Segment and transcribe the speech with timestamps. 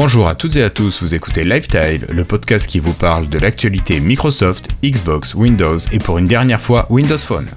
[0.00, 3.36] Bonjour à toutes et à tous, vous écoutez Lifestyle, le podcast qui vous parle de
[3.36, 7.48] l'actualité Microsoft, Xbox, Windows et pour une dernière fois Windows Phone.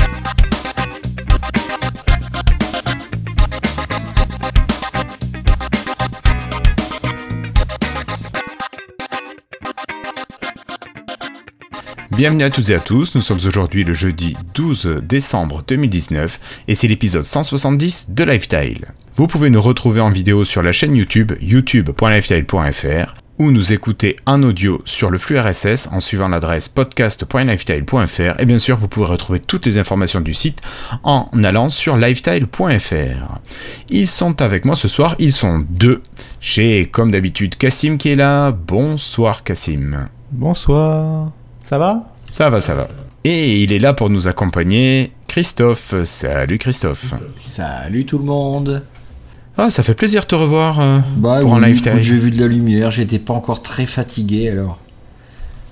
[12.22, 16.76] Bienvenue à toutes et à tous, nous sommes aujourd'hui le jeudi 12 décembre 2019 et
[16.76, 18.86] c'est l'épisode 170 de Lifestyle.
[19.16, 24.44] Vous pouvez nous retrouver en vidéo sur la chaîne YouTube youtube.lifestyle.fr ou nous écouter en
[24.44, 29.40] audio sur le flux RSS en suivant l'adresse podcast.lifestyle.fr et bien sûr vous pouvez retrouver
[29.40, 30.62] toutes les informations du site
[31.02, 33.40] en allant sur lifestyle.fr.
[33.90, 36.04] Ils sont avec moi ce soir, ils sont deux.
[36.40, 38.52] J'ai comme d'habitude Cassim qui est là.
[38.52, 40.08] Bonsoir Cassim.
[40.32, 41.32] Bonsoir.
[41.64, 42.11] Ça va?
[42.32, 42.88] Ça va, ça va.
[43.26, 45.94] Et il est là pour nous accompagner, Christophe.
[46.06, 47.14] Salut Christophe.
[47.38, 48.84] Salut tout le monde.
[49.58, 51.82] Ah, ça fait plaisir de te revoir euh, Bah pour un live.
[52.00, 54.80] J'ai vu de la lumière, j'étais pas encore très fatigué alors.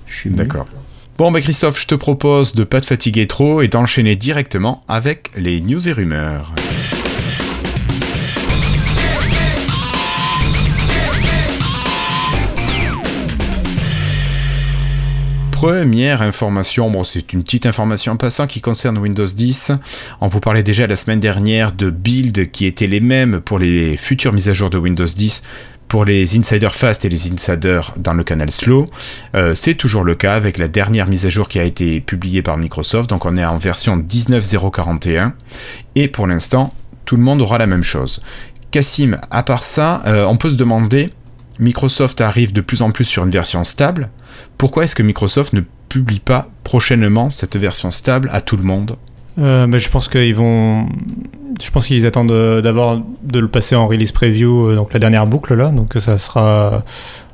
[0.06, 0.30] Je suis.
[0.30, 0.68] D'accord.
[1.16, 5.30] Bon, bah Christophe, je te propose de pas te fatiguer trop et d'enchaîner directement avec
[5.38, 6.52] les news et rumeurs.
[15.60, 19.72] Première information, c'est une petite information en passant qui concerne Windows 10.
[20.22, 23.98] On vous parlait déjà la semaine dernière de builds qui étaient les mêmes pour les
[23.98, 25.42] futures mises à jour de Windows 10
[25.86, 28.86] pour les insiders fast et les insiders dans le canal slow.
[29.34, 32.40] Euh, c'est toujours le cas avec la dernière mise à jour qui a été publiée
[32.40, 33.10] par Microsoft.
[33.10, 35.32] Donc on est en version 19.041
[35.94, 36.72] et pour l'instant
[37.04, 38.22] tout le monde aura la même chose.
[38.70, 41.10] Cassim, à part ça, euh, on peut se demander,
[41.58, 44.08] Microsoft arrive de plus en plus sur une version stable.
[44.58, 48.96] Pourquoi est-ce que Microsoft ne publie pas prochainement cette version stable à tout le monde
[49.38, 50.86] Euh, bah, Je pense qu'ils vont.
[51.62, 54.98] Je pense qu'ils attendent euh, d'avoir de le passer en release preview, euh, donc la
[55.00, 55.68] dernière boucle là.
[55.70, 56.80] Donc ça sera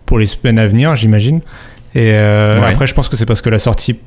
[0.06, 1.40] pour les semaines à venir, j'imagine.
[1.94, 2.72] Et euh, Ouais.
[2.72, 3.98] après, je pense que c'est parce que la sortie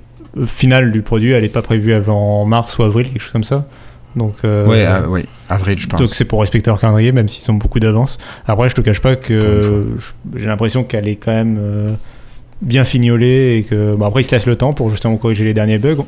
[0.46, 3.68] finale du produit, elle n'est pas prévue avant mars ou avril, quelque chose comme ça.
[4.16, 6.00] Donc, euh, Ouais, oui, avril, je pense.
[6.00, 8.18] Donc c'est pour respecter leur calendrier, même s'ils ont beaucoup d'avance.
[8.48, 9.86] Après, je te cache pas que
[10.36, 11.60] j'ai l'impression qu'elle est quand même
[12.62, 15.54] bien fignolée et que bon, après ils se laissent le temps pour justement corriger les
[15.54, 16.04] derniers bugs.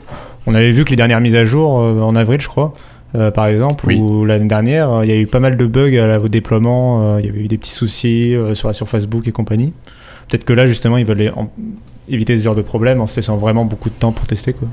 [0.47, 2.73] On avait vu que les dernières mises à jour euh, en avril, je crois,
[3.15, 3.97] euh, par exemple, Oui.
[3.97, 6.27] ou l'année dernière, euh, il y a eu pas mal de bugs à la- au
[6.27, 7.15] déploiement.
[7.15, 9.73] euh, Il y avait eu des petits soucis euh, sur la sur Facebook et compagnie.
[10.27, 11.49] Peut-être que là justement ils veulent les- en-
[12.09, 14.67] éviter ce genre de problème en se laissant vraiment beaucoup de temps pour tester quoi.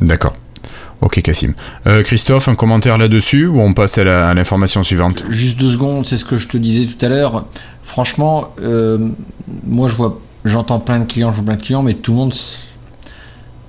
[0.00, 0.34] D'accord.
[1.00, 1.54] Ok, Cassim.
[1.86, 5.24] Euh, Christophe, un commentaire là-dessus ou on passe à l'information suivante?
[5.28, 7.46] Juste deux secondes, c'est ce que je te disais tout à l'heure.
[7.82, 9.08] Franchement, euh,
[9.66, 12.34] moi je vois, j'entends plein de clients, je plein de clients, mais tout le monde,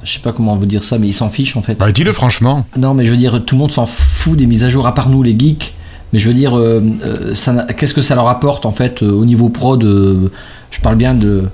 [0.04, 1.76] je sais pas comment vous dire ça, mais ils s'en fichent en fait.
[1.76, 2.66] Bah, dis-le franchement.
[2.78, 4.94] Non, mais je veux dire, tout le monde s'en fout des mises à jour, à
[4.94, 5.74] part nous les geeks.
[6.12, 9.26] Mais je veux dire, euh, euh, qu'est-ce que ça leur apporte en fait euh, au
[9.26, 10.32] niveau prod euh,
[10.72, 11.46] Je parle bien de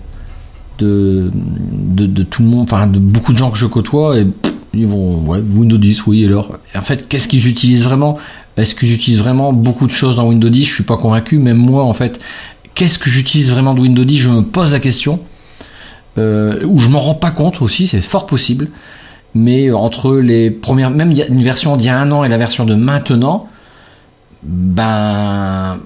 [0.79, 4.25] de, de de tout le monde, enfin de beaucoup de gens que je côtoie et
[4.25, 6.23] pff, ils vont ouais Windows 10, oui.
[6.23, 8.17] Et alors, en fait, qu'est-ce qu'ils utilisent vraiment?
[8.57, 11.39] Est-ce que j'utilise vraiment beaucoup de choses dans Windows 10 Je suis pas convaincu.
[11.39, 12.19] Même moi, en fait,
[12.75, 15.19] qu'est-ce que j'utilise vraiment de Windows 10 Je me pose la question.
[16.17, 18.69] Euh, ou je m'en rends pas compte aussi, c'est fort possible
[19.35, 22.65] mais entre les premières, même une version d'il y a un an et la version
[22.65, 23.49] de maintenant,
[24.43, 25.77] ben,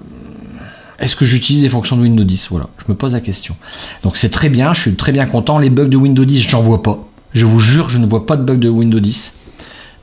[0.99, 3.55] est-ce que j'utilise les fonctions de Windows 10 Voilà, je me pose la question.
[4.03, 5.57] Donc c'est très bien, je suis très bien content.
[5.57, 7.03] Les bugs de Windows 10, j'en vois pas.
[7.33, 9.38] Je vous jure, je ne vois pas de bugs de Windows 10.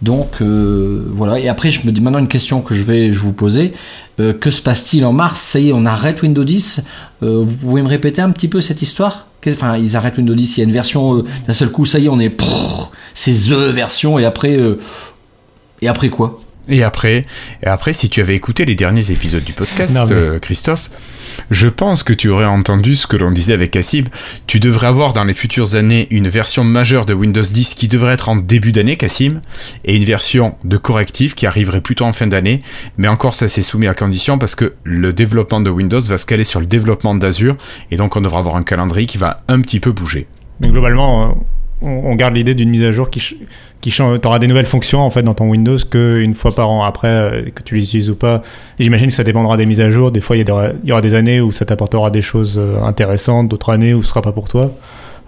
[0.03, 1.39] Donc euh, voilà.
[1.39, 3.73] Et après, je me dis maintenant une question que je vais je vous poser.
[4.21, 5.41] Euh, que se passe-t-il en mars?
[5.41, 6.83] Ça y est, on arrête Windows 10.
[7.23, 9.27] Euh, vous pouvez me répéter un petit peu cette histoire?
[9.47, 10.57] Enfin, ils arrêtent Windows 10.
[10.57, 11.87] Il y a une version d'un seul coup.
[11.87, 12.37] Ça y est, on est.
[13.15, 14.19] C'est the version.
[14.19, 14.59] Et après,
[15.81, 16.41] et après quoi?
[16.69, 17.25] Et après,
[17.63, 20.91] et après, si tu avais écouté les derniers épisodes du podcast, Non, mais- euh, Christophe,
[21.51, 24.05] je pense que tu aurais entendu ce que l'on disait avec Cassim.
[24.47, 28.15] Tu devrais avoir dans les futures années une version majeure de Windows 10 qui devrait
[28.15, 29.41] être en début d'année, Cassim,
[29.85, 32.61] et une version de correctif qui arriverait plutôt en fin d'année.
[32.99, 36.27] Mais encore, ça c'est soumis à condition parce que le développement de Windows va se
[36.27, 37.57] caler sur le développement d'Azure,
[37.91, 40.27] et donc on devra avoir un calendrier qui va un petit peu bouger.
[40.61, 41.35] Mais globalement, euh,
[41.83, 43.37] on, garde l'idée d'une mise à jour qui,
[43.81, 44.21] qui change.
[44.21, 46.85] T'auras des nouvelles fonctions en fait dans ton Windows qu'une fois par an.
[46.85, 48.43] Après, euh, que tu les utilises ou pas.
[48.79, 50.11] J'imagine que ça dépendra des mises à jour.
[50.11, 53.49] Des fois, il y, y aura des années où ça t'apportera des choses euh, intéressantes,
[53.49, 54.73] d'autres années où ce sera pas pour toi.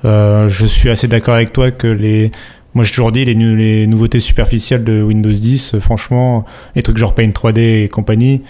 [0.04, 2.30] Euh, je suis assez d'accord avec toi que les.
[2.74, 6.44] Moi, j'ai toujours dit les, les nouveautés superficielles de Windows 10, euh, franchement,
[6.76, 8.42] les trucs genre Paint 3D et compagnie,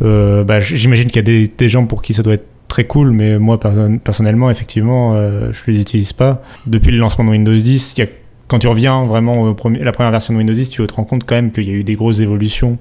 [0.00, 3.10] bah, j'imagine qu'il y a des, des gens pour qui ça doit être très cool,
[3.10, 6.42] mais moi perso- personnellement, effectivement, euh, je les utilise pas.
[6.66, 8.08] Depuis le lancement de Windows 10, il y a,
[8.48, 11.04] quand tu reviens vraiment au premier, la première version de Windows 10, tu te rends
[11.04, 12.78] compte quand même qu'il y a eu des grosses évolutions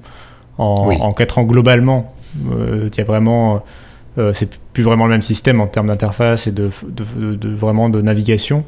[0.58, 0.96] en, Oui.
[1.02, 2.14] en 4 ans globalement.
[2.54, 3.64] Euh, il y a vraiment
[4.34, 8.64] c'est plus vraiment le même système en termes d'interface et de, de, vraiment de navigation.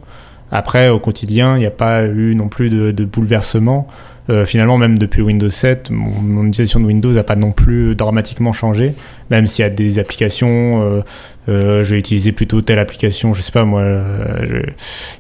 [0.52, 3.88] Après, au quotidien, il n'y a pas eu non plus de bouleversement.
[4.30, 8.54] Euh, finalement, même depuis Windows 7, mon, utilisation de Windows n'a pas non plus dramatiquement
[8.54, 8.94] changé,
[9.30, 11.02] même s'il y a des applications, euh,
[11.50, 14.56] euh, je vais utiliser plutôt telle application, je sais pas moi, il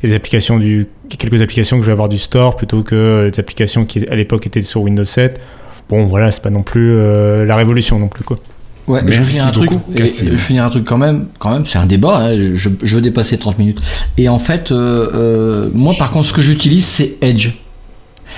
[0.03, 3.29] y a des applications du, quelques applications que je vais avoir du store plutôt que
[3.29, 5.41] des applications qui à l'époque étaient sur Windows 7.
[5.89, 6.97] Bon, voilà, c'est pas non plus
[7.45, 8.39] la révolution non plus quoi.
[8.87, 9.69] Ouais, je vais finir un truc.
[9.95, 11.27] je finir un truc quand même.
[11.39, 12.17] Quand même, c'est un débat.
[12.19, 13.81] Hein, je, je, veux dépasser 30 minutes.
[14.17, 17.51] Et en fait, moi, par contre, ce que j'utilise, c'est Edge.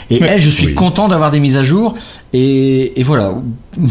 [0.09, 1.95] Et elle, je suis content d'avoir des mises à jour.
[2.33, 3.33] Et, voilà.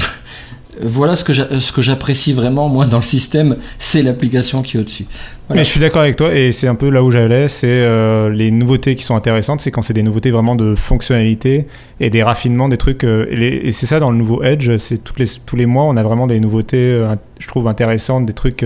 [0.83, 4.81] voilà ce que ce que j'apprécie vraiment moi dans le système, c'est l'application qui est
[4.81, 5.07] au-dessus.
[5.51, 8.31] Mais je suis d'accord avec toi et c'est un peu là où j'allais, c'est euh,
[8.31, 11.67] les nouveautés qui sont intéressantes, c'est quand c'est des nouveautés vraiment de fonctionnalité
[12.01, 13.05] et des raffinements, des trucs.
[13.05, 16.03] Euh, et, c'est ça dans le nouveau Edge, c'est les tous les mois on a
[16.03, 18.65] vraiment des nouveautés, euh, je trouve intéressantes, des trucs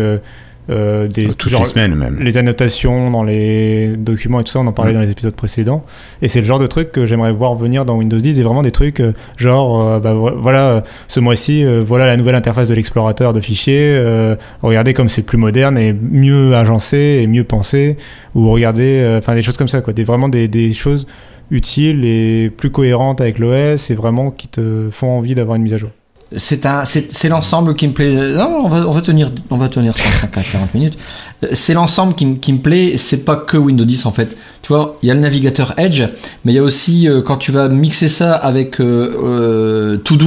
[0.70, 2.18] euh, des, Toutes les semaines même.
[2.20, 5.84] Les annotations dans les documents et tout ça, on en parlait dans les épisodes précédents.
[6.20, 8.62] Et c'est le genre de truc que j'aimerais voir venir dans Windows 10 et vraiment
[8.62, 13.32] des trucs euh, genre, euh, bah, voilà, ce mois-ci, voilà la nouvelle interface de l'explorateur
[13.32, 14.00] de fichiers.
[14.62, 17.96] regardez comme c'est plus moderne et mieux agencé et mieux pensé.
[18.34, 19.92] Ou regardez, enfin des choses comme ça, quoi.
[19.92, 21.06] Des, vraiment des, des choses
[21.50, 25.74] utiles et plus cohérentes avec l'OS et vraiment qui te font envie d'avoir une mise
[25.74, 25.90] à jour
[26.36, 28.34] c'est un c'est l'ensemble qui me plaît.
[28.34, 30.98] Non on va on va tenir on va tenir 35 à 40 minutes.
[31.54, 32.98] C'est l'ensemble qui, qui me plaît.
[32.98, 34.36] C'est pas que Windows 10 en fait.
[34.60, 36.02] Tu vois il y a le navigateur Edge
[36.44, 40.18] mais il y a aussi euh, quand tu vas mixer ça avec euh, euh, To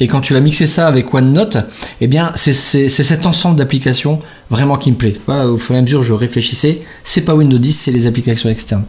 [0.00, 1.58] et quand tu vas mixer ça avec OneNote
[2.00, 5.16] eh bien c'est c'est cet ensemble d'applications vraiment qui me plaît.
[5.26, 6.80] Voilà, au fur et à mesure je réfléchissais.
[7.04, 8.84] C'est pas Windows 10 c'est les applications externes.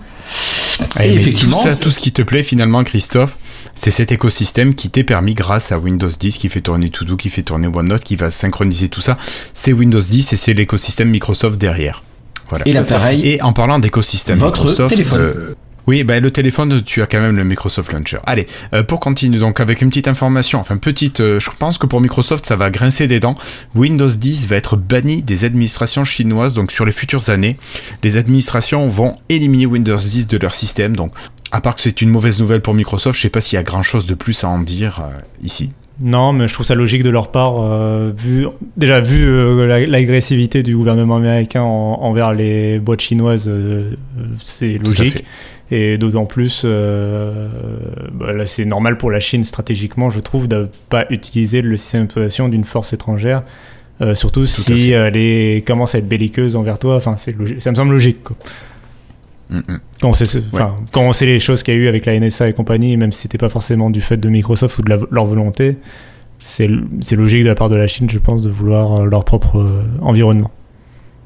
[1.01, 3.35] Et, effectivement tout ça tout ce qui te plaît finalement Christophe
[3.75, 7.29] c'est cet écosystème qui t'est permis grâce à Windows 10 qui fait tourner Todo, qui
[7.29, 9.17] fait tourner OneNote, qui va synchroniser tout ça.
[9.53, 12.03] C'est Windows 10 et c'est l'écosystème Microsoft derrière.
[12.49, 12.67] Voilà.
[12.67, 13.27] Et l'appareil.
[13.27, 15.19] Et en parlant d'écosystème Microsoft, téléphone.
[15.19, 15.55] Euh,
[15.85, 18.19] oui, bah, le téléphone, tu as quand même le Microsoft Launcher.
[18.25, 21.85] Allez, euh, pour continuer, donc avec une petite information, enfin petite, euh, je pense que
[21.85, 23.35] pour Microsoft, ça va grincer des dents.
[23.75, 27.57] Windows 10 va être banni des administrations chinoises, donc sur les futures années,
[28.01, 30.95] les administrations vont éliminer Windows 10 de leur système.
[30.95, 31.11] Donc
[31.53, 33.63] à part que c'est une mauvaise nouvelle pour Microsoft, je sais pas s'il y a
[33.63, 35.71] grand chose de plus à en dire euh, ici.
[36.01, 40.63] Non, mais je trouve ça logique de leur part, euh, vu déjà vu euh, l'agressivité
[40.63, 43.51] du gouvernement américain envers les boîtes chinoises,
[44.43, 45.23] c'est logique.
[45.69, 51.05] Et d'autant plus, bah, c'est normal pour la Chine stratégiquement, je trouve, de ne pas
[51.11, 53.43] utiliser le système d'exploitation d'une force étrangère,
[54.15, 56.95] surtout si elle est, commence à être belliqueuse envers toi.
[56.95, 57.31] Enfin, ça
[57.71, 58.23] me semble logique.
[58.23, 58.35] Quoi.
[60.01, 60.41] Quand, on sait,
[60.91, 63.11] quand on sait les choses qu'il y a eu avec la NSA et compagnie, même
[63.11, 65.77] si c'était pas forcément du fait de Microsoft ou de leur volonté,
[66.43, 69.59] c'est logique de la part de la Chine, je pense, de vouloir euh, leur propre
[69.59, 70.51] euh, environnement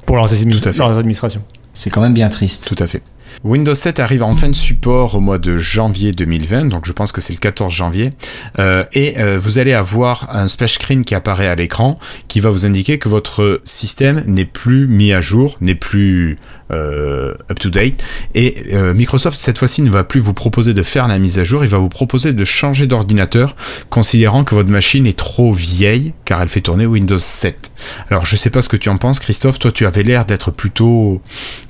[0.06, 1.42] pour leurs, leurs administrations.
[1.72, 2.66] C'est quand même bien triste.
[2.66, 3.02] Tout à fait.
[3.44, 7.12] Windows 7 arrive en fin de support au mois de janvier 2020, donc je pense
[7.12, 8.10] que c'est le 14 janvier,
[8.58, 12.50] euh, et euh, vous allez avoir un splash screen qui apparaît à l'écran qui va
[12.50, 16.36] vous indiquer que votre système n'est plus mis à jour, n'est plus
[16.72, 18.02] euh, up-to-date,
[18.34, 18.64] et
[18.94, 21.70] Microsoft cette fois-ci ne va plus vous proposer de faire la mise à jour, il
[21.70, 23.56] va vous proposer de changer d'ordinateur,
[23.88, 27.70] considérant que votre machine est trop vieille, car elle fait tourner Windows 7.
[28.10, 30.50] Alors je sais pas ce que tu en penses Christophe, toi tu avais l'air d'être
[30.50, 31.20] plutôt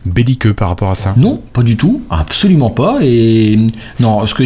[0.06, 1.14] belliqueux par rapport à ça.
[1.52, 2.98] Pas du tout, absolument pas.
[3.02, 3.58] Et
[4.00, 4.44] non, ce que,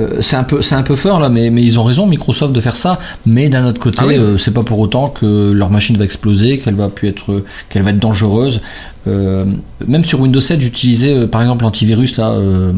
[0.00, 2.54] euh, c'est un peu c'est un peu fort là mais, mais ils ont raison Microsoft
[2.54, 5.68] de faire ça mais d'un autre côté ah euh, c'est pas pour autant que leur
[5.68, 8.62] machine va exploser qu'elle va pu être qu'elle va être dangereuse
[9.08, 9.44] euh,
[9.86, 12.72] même sur Windows 7, j'utilisais euh, par exemple l'antivirus là, euh,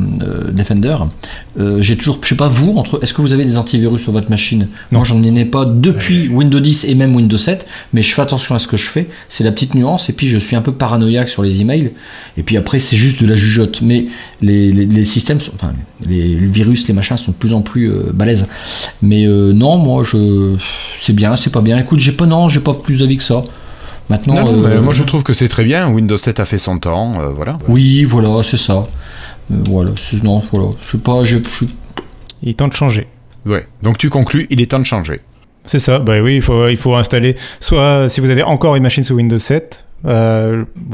[0.52, 0.96] Defender.
[1.78, 4.30] j'ai toujours, je sais pas vous, entre, est-ce que vous avez des antivirus sur votre
[4.30, 4.68] machine?
[4.90, 5.00] Non.
[5.00, 8.54] Moi, j'en ai pas depuis Windows 10 et même Windows 7, mais je fais attention
[8.54, 9.08] à ce que je fais.
[9.28, 10.08] C'est la petite nuance.
[10.08, 11.92] Et puis, je suis un peu paranoïaque sur les emails.
[12.38, 13.82] Et puis après, c'est juste de la jugeote.
[13.82, 14.06] Mais
[14.40, 15.72] les, les, systèmes, sont, enfin,
[16.06, 18.46] les, virus, les machins sont de plus en plus balèzes.
[19.02, 20.56] Mais non, moi, je,
[20.98, 21.78] c'est bien, c'est pas bien.
[21.78, 23.42] Écoute, j'ai pas non, j'ai pas plus d'avis que ça.
[24.10, 25.90] Maintenant, euh, moi je trouve que c'est très bien.
[25.90, 27.58] Windows 7 a fait son temps, euh, voilà.
[27.68, 28.84] Oui, voilà, c'est ça.
[29.52, 29.90] Euh, voilà,
[30.22, 30.70] non, voilà.
[30.82, 31.36] Je sais pas, je,
[32.42, 33.06] Il est temps de changer.
[33.46, 33.66] Ouais.
[33.82, 35.20] Donc tu conclus, il est temps de changer.
[35.64, 35.98] C'est ça.
[35.98, 37.36] Bah oui, il faut, il faut installer.
[37.60, 40.10] Soit si vous avez encore une machine sous Windows 7, vous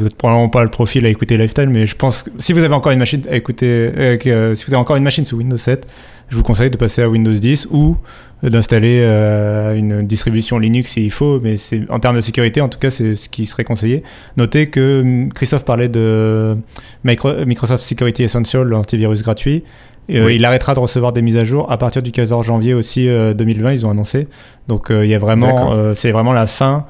[0.05, 2.75] n'êtes probablement pas le profil à écouter Lifestyle, mais je pense que si vous avez
[2.75, 3.91] encore une machine à écouter,
[4.23, 5.85] si vous avez encore une machine sous Windows 7,
[6.29, 7.97] je vous conseille de passer à Windows 10 ou
[8.43, 12.79] d'installer euh, une distribution Linux s'il faut, mais c'est en termes de sécurité, en tout
[12.79, 14.03] cas, c'est ce qui serait conseillé.
[14.37, 16.57] Notez que hum, Christophe parlait de
[17.05, 19.65] Microsoft Security Essential, l'antivirus gratuit.
[20.11, 23.07] Euh, il arrêtera de recevoir des mises à jour à partir du 14 janvier aussi
[23.07, 24.27] 2020, euh, ils ont annoncé.
[24.67, 26.87] Donc il y a vraiment, c'est vraiment la fin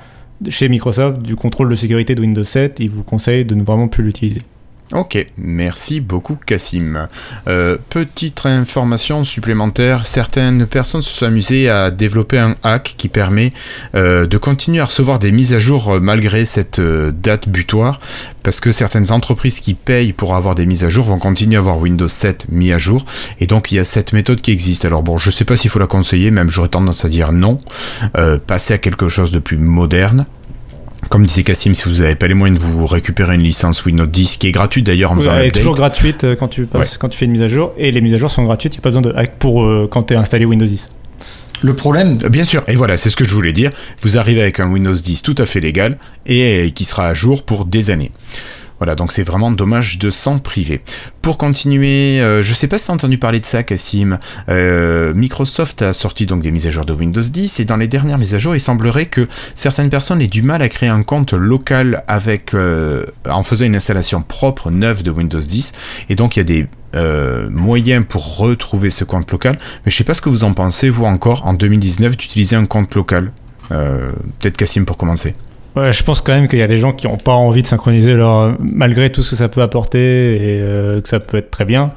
[0.48, 3.88] chez Microsoft du contrôle de sécurité de Windows 7, ils vous conseillent de ne vraiment
[3.88, 4.40] plus l'utiliser.
[4.92, 7.06] Ok, merci beaucoup Cassim.
[7.46, 13.52] Euh, petite information supplémentaire, certaines personnes se sont amusées à développer un hack qui permet
[13.94, 18.00] euh, de continuer à recevoir des mises à jour euh, malgré cette date butoir,
[18.42, 21.60] parce que certaines entreprises qui payent pour avoir des mises à jour vont continuer à
[21.60, 23.06] avoir Windows 7 mis à jour,
[23.38, 24.84] et donc il y a cette méthode qui existe.
[24.84, 27.58] Alors bon, je sais pas s'il faut la conseiller, même j'aurais tendance à dire non,
[28.48, 30.26] passer à quelque chose de plus moderne,
[31.08, 34.06] comme disait Cassim, si vous n'avez pas les moyens de vous récupérer une licence Windows
[34.06, 37.08] 10 qui est gratuite d'ailleurs en faisant Elle est toujours gratuite euh, quand tu, quand
[37.08, 38.82] tu fais une mise à jour et les mises à jour sont gratuites, il n'y
[38.82, 40.90] a pas besoin de hack pour euh, quand tu es installé Windows 10.
[41.62, 43.70] Le problème euh, Bien sûr, et voilà, c'est ce que je voulais dire.
[44.02, 47.42] Vous arrivez avec un Windows 10 tout à fait légal et qui sera à jour
[47.42, 48.12] pour des années.
[48.80, 50.80] Voilà, donc c'est vraiment dommage de s'en priver.
[51.20, 54.18] Pour continuer, euh, je sais pas si tu as entendu parler de ça, Cassim.
[54.48, 57.88] Euh, Microsoft a sorti donc des mises à jour de Windows 10 et dans les
[57.88, 61.02] dernières mises à jour, il semblerait que certaines personnes aient du mal à créer un
[61.02, 65.72] compte local avec euh, en faisant une installation propre neuve de Windows 10
[66.08, 66.66] et donc il y a des
[67.50, 69.58] moyens pour retrouver ce compte local.
[69.84, 72.64] Mais je sais pas ce que vous en pensez, vous encore en 2019 d'utiliser un
[72.64, 73.30] compte local.
[73.68, 75.36] Peut-être Cassim pour commencer.
[75.76, 78.14] Je pense quand même qu'il y a des gens qui n'ont pas envie de synchroniser
[78.14, 78.56] leur.
[78.60, 81.92] malgré tout ce que ça peut apporter et euh, que ça peut être très bien.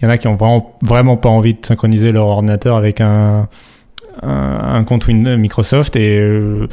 [0.00, 3.00] Il y en a qui ont vraiment, vraiment pas envie de synchroniser leur ordinateur avec
[3.00, 3.48] un,
[4.22, 6.68] un, compte Windows Microsoft et euh,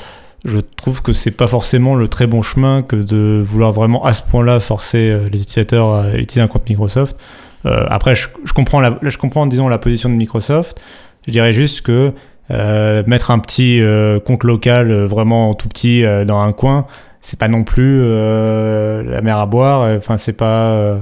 [0.45, 4.13] je trouve que c'est pas forcément le très bon chemin que de vouloir vraiment à
[4.13, 7.17] ce point-là forcer euh, les utilisateurs à utiliser un compte Microsoft.
[7.65, 10.79] après, je, comprends la, je comprends, disons, la position de Microsoft.
[11.25, 12.13] Je dirais juste que
[12.49, 16.85] mettre un petit euh, compte local euh, vraiment tout petit dans un coin,
[17.21, 19.97] c'est pas non plus la mer à boire.
[19.97, 20.99] Enfin, c'est pas.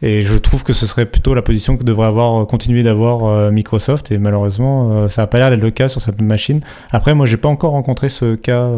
[0.00, 4.12] et je trouve que ce serait plutôt la position que devrait avoir continuer d'avoir Microsoft.
[4.12, 6.60] Et malheureusement, ça a pas l'air d'être le cas sur cette machine.
[6.92, 8.68] Après, moi, j'ai pas encore rencontré ce cas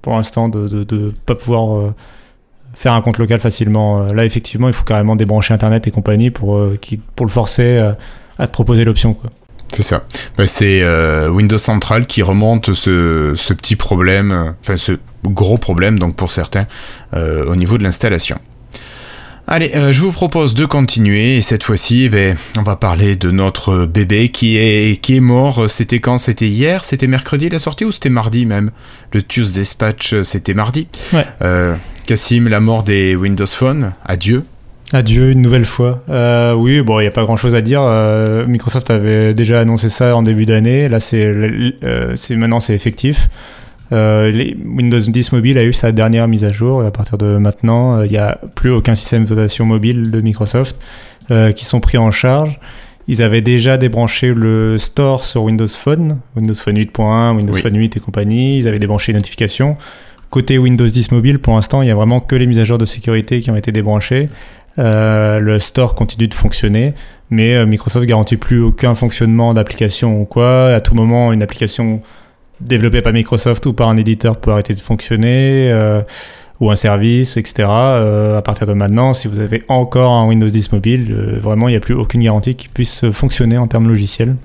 [0.00, 1.92] pour l'instant de, de, pas pouvoir
[2.72, 4.04] faire un compte local facilement.
[4.14, 6.58] Là, effectivement, il faut carrément débrancher Internet et compagnie pour,
[7.14, 7.92] pour le forcer
[8.38, 9.14] à te proposer l'option.
[9.72, 10.04] C'est ça.
[10.36, 14.92] Bah, c'est euh, Windows Central qui remonte ce, ce, petit problème, enfin ce
[15.24, 16.66] gros problème donc pour certains
[17.14, 18.38] euh, au niveau de l'installation.
[19.48, 23.16] Allez, euh, je vous propose de continuer et cette fois-ci, eh ben, on va parler
[23.16, 25.68] de notre bébé qui est, qui est mort.
[25.68, 26.18] C'était quand?
[26.18, 26.84] C'était hier?
[26.84, 27.84] C'était mercredi la sortie?
[27.84, 28.70] Ou c'était mardi même?
[29.12, 30.86] Le Tuesday Dispatch, c'était mardi.
[31.12, 31.26] Ouais.
[32.06, 34.44] Cassim, la mort des Windows Phone, adieu.
[34.92, 36.02] Adieu une nouvelle fois.
[36.10, 37.80] Euh, oui, bon, il n'y a pas grand-chose à dire.
[37.82, 40.88] Euh, Microsoft avait déjà annoncé ça en début d'année.
[40.88, 43.28] Là, c'est euh, maintenant c'est effectif.
[43.90, 47.36] Les Windows 10 Mobile a eu sa dernière mise à jour et à partir de
[47.36, 50.76] maintenant, il n'y a plus aucun système d'exploitation mobile de Microsoft
[51.54, 52.58] qui sont pris en charge.
[53.06, 57.98] Ils avaient déjà débranché le store sur Windows Phone, Windows Phone 8.1, Windows Phone 8
[57.98, 58.56] et compagnie.
[58.56, 59.76] Ils avaient débranché les notifications.
[60.30, 62.78] Côté Windows 10 Mobile, pour l'instant, il n'y a vraiment que les mises à jour
[62.78, 64.30] de sécurité qui ont été débranchées.
[64.78, 66.94] Euh, le store continue de fonctionner,
[67.30, 70.68] mais euh, Microsoft garantit plus aucun fonctionnement d'application ou quoi.
[70.68, 72.00] À tout moment, une application
[72.60, 76.00] développée par Microsoft ou par un éditeur peut arrêter de fonctionner, euh,
[76.60, 77.68] ou un service, etc.
[77.68, 81.76] à partir de maintenant, si vous avez encore un Windows 10 mobile, vraiment, il n'y
[81.76, 84.36] a plus aucune garantie qui puisse fonctionner en termes logiciels.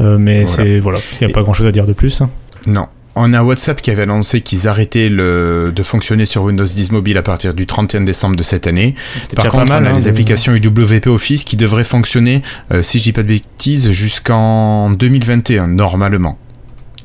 [0.00, 2.20] mais c'est voilà, il n'y a pas grand chose à dire de plus.
[2.20, 2.30] Hein.
[2.66, 6.92] Non, on a WhatsApp qui avait annoncé qu'ils arrêtaient le, de fonctionner sur Windows 10
[6.92, 8.94] Mobile à partir du 31 décembre de cette année.
[9.34, 12.42] Par contre, on a hein, les applications UWP Office qui devraient fonctionner,
[12.72, 16.36] euh, si je dis pas de bêtises, jusqu'en 2021, normalement,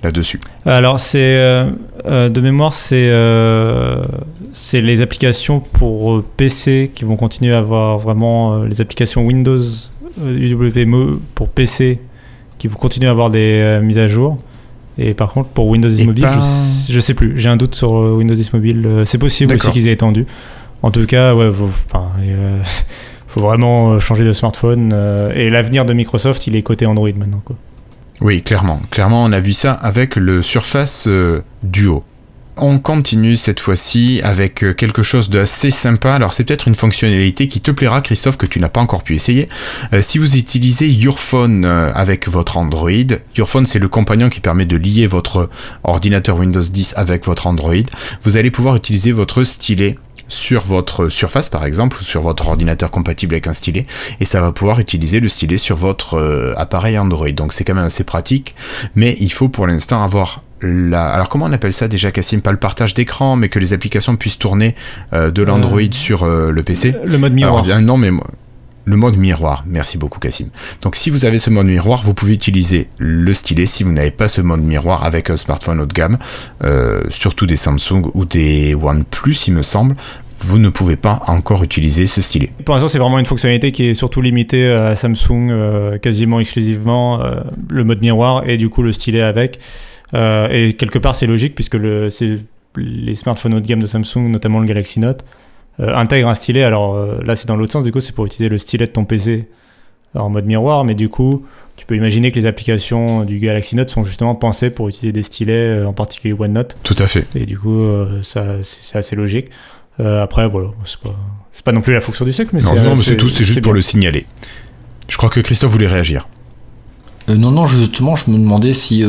[0.04, 0.42] là-dessus.
[0.66, 1.72] Alors, c'est euh,
[2.06, 3.10] euh, de mémoire, c'est
[4.52, 9.62] c'est les applications pour PC qui vont continuer à avoir vraiment les applications Windows
[10.22, 10.90] UWP
[11.36, 12.02] pour PC
[12.58, 14.38] qui vont continuer à avoir des mises à jour.
[14.98, 16.28] Et par contre, pour Windows 10 Mobile,
[16.90, 17.38] je, sais plus.
[17.38, 18.84] J'ai un doute sur euh, Windows 10 Mobile.
[18.86, 20.26] Euh, c'est possible aussi qu'ils aient étendu.
[20.82, 21.70] En tout cas, ouais, faut,
[22.20, 22.62] euh,
[23.28, 24.94] faut vraiment changer de smartphone.
[25.36, 27.42] et l'avenir de Microsoft, il est côté Android maintenant.
[27.44, 27.56] Quoi.
[28.20, 28.80] Oui, clairement.
[28.92, 31.08] Clairement, on a vu ça avec le Surface
[31.64, 32.04] Duo
[32.58, 36.14] on continue cette fois-ci avec euh, quelque chose d'assez sympa.
[36.14, 39.16] Alors c'est peut-être une fonctionnalité qui te plaira Christophe que tu n'as pas encore pu
[39.16, 39.48] essayer.
[39.94, 42.90] Euh, si vous utilisez Yourphone euh, avec votre Android,
[43.36, 45.50] Yourphone c'est le compagnon qui permet de lier votre
[45.84, 47.74] ordinateur Windows 10 avec votre Android,
[48.24, 49.96] vous allez pouvoir utiliser votre stylet
[50.32, 53.86] sur votre surface par exemple ou sur votre ordinateur compatible avec un stylet
[54.20, 57.86] et ça va pouvoir utiliser le stylet sur votre appareil Android donc c'est quand même
[57.86, 58.56] assez pratique
[58.96, 60.42] mais il faut pour l'instant avoir
[60.94, 62.42] alors comment on appelle ça déjà Cassim?
[62.42, 64.76] Pas le partage d'écran, mais que les applications puissent tourner
[65.14, 66.96] euh, de l'Android euh, sur euh, le PC.
[67.04, 67.66] Le mode miroir.
[67.82, 68.12] non, mais
[68.86, 69.64] le mode miroir.
[69.68, 70.50] Merci beaucoup Cassim.
[70.82, 74.12] Donc si vous avez ce mode miroir, vous pouvez utiliser le stylet si vous n'avez
[74.12, 76.18] pas ce mode miroir avec un smartphone haut de gamme,
[76.64, 79.96] euh, surtout des Samsung ou des OnePlus il me semble.
[80.44, 82.52] Vous ne pouvez pas encore utiliser ce stylet.
[82.66, 87.22] Pour l'instant, c'est vraiment une fonctionnalité qui est surtout limitée à Samsung, euh, quasiment exclusivement
[87.22, 89.60] euh, le mode miroir et du coup le stylet avec.
[90.16, 92.10] et quelque part, c'est logique puisque le,
[92.76, 95.24] les smartphones haut de gamme de Samsung, notamment le Galaxy Note,
[95.80, 96.64] intègre un stylet.
[96.64, 98.92] Alors euh, là, c'est dans l'autre sens, du coup, c'est pour utiliser le stylet de
[98.92, 99.48] ton PC
[100.14, 101.46] en mode miroir, mais du coup,
[101.78, 105.24] tu peux imaginer que les applications du Galaxy Note sont justement pensées pour utiliser des
[105.24, 106.78] stylets, euh, en particulier OneNote.
[106.84, 107.26] Tout à fait.
[107.36, 107.86] Et du coup,
[108.22, 109.48] ça, c'est assez logique.
[110.00, 111.16] après, voilà, c'est pas,
[111.64, 112.82] pas, non plus la fonction du siècle, mais c'est.
[112.82, 114.26] Non, c'est tout, c'est juste pour le signaler.
[115.08, 116.28] Je crois que Christophe voulait réagir.
[117.28, 119.04] non, non, justement, je me demandais si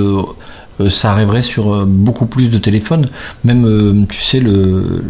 [0.89, 3.11] ça arriverait sur beaucoup plus de téléphones.
[3.45, 5.03] Même, tu sais, le,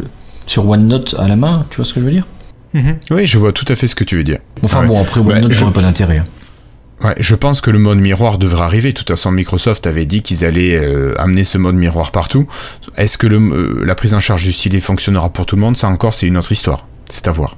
[0.46, 2.26] sur OneNote à la main, tu vois ce que je veux dire
[2.74, 2.96] mhm.
[3.10, 4.38] Oui, je vois tout à fait ce que tu veux dire.
[4.62, 6.18] Enfin bon, après OneNote, j'aurais pas d'intérêt.
[6.18, 6.26] Hein.
[7.04, 8.92] Ouais, je pense que le mode miroir devrait arriver.
[8.92, 12.46] De toute façon, Microsoft avait dit qu'ils allaient euh, amener ce mode miroir partout.
[12.96, 15.76] Est-ce que le, euh, la prise en charge du stylet fonctionnera pour tout le monde?
[15.76, 16.86] Ça encore, c'est une autre histoire.
[17.08, 17.56] C'est à voir.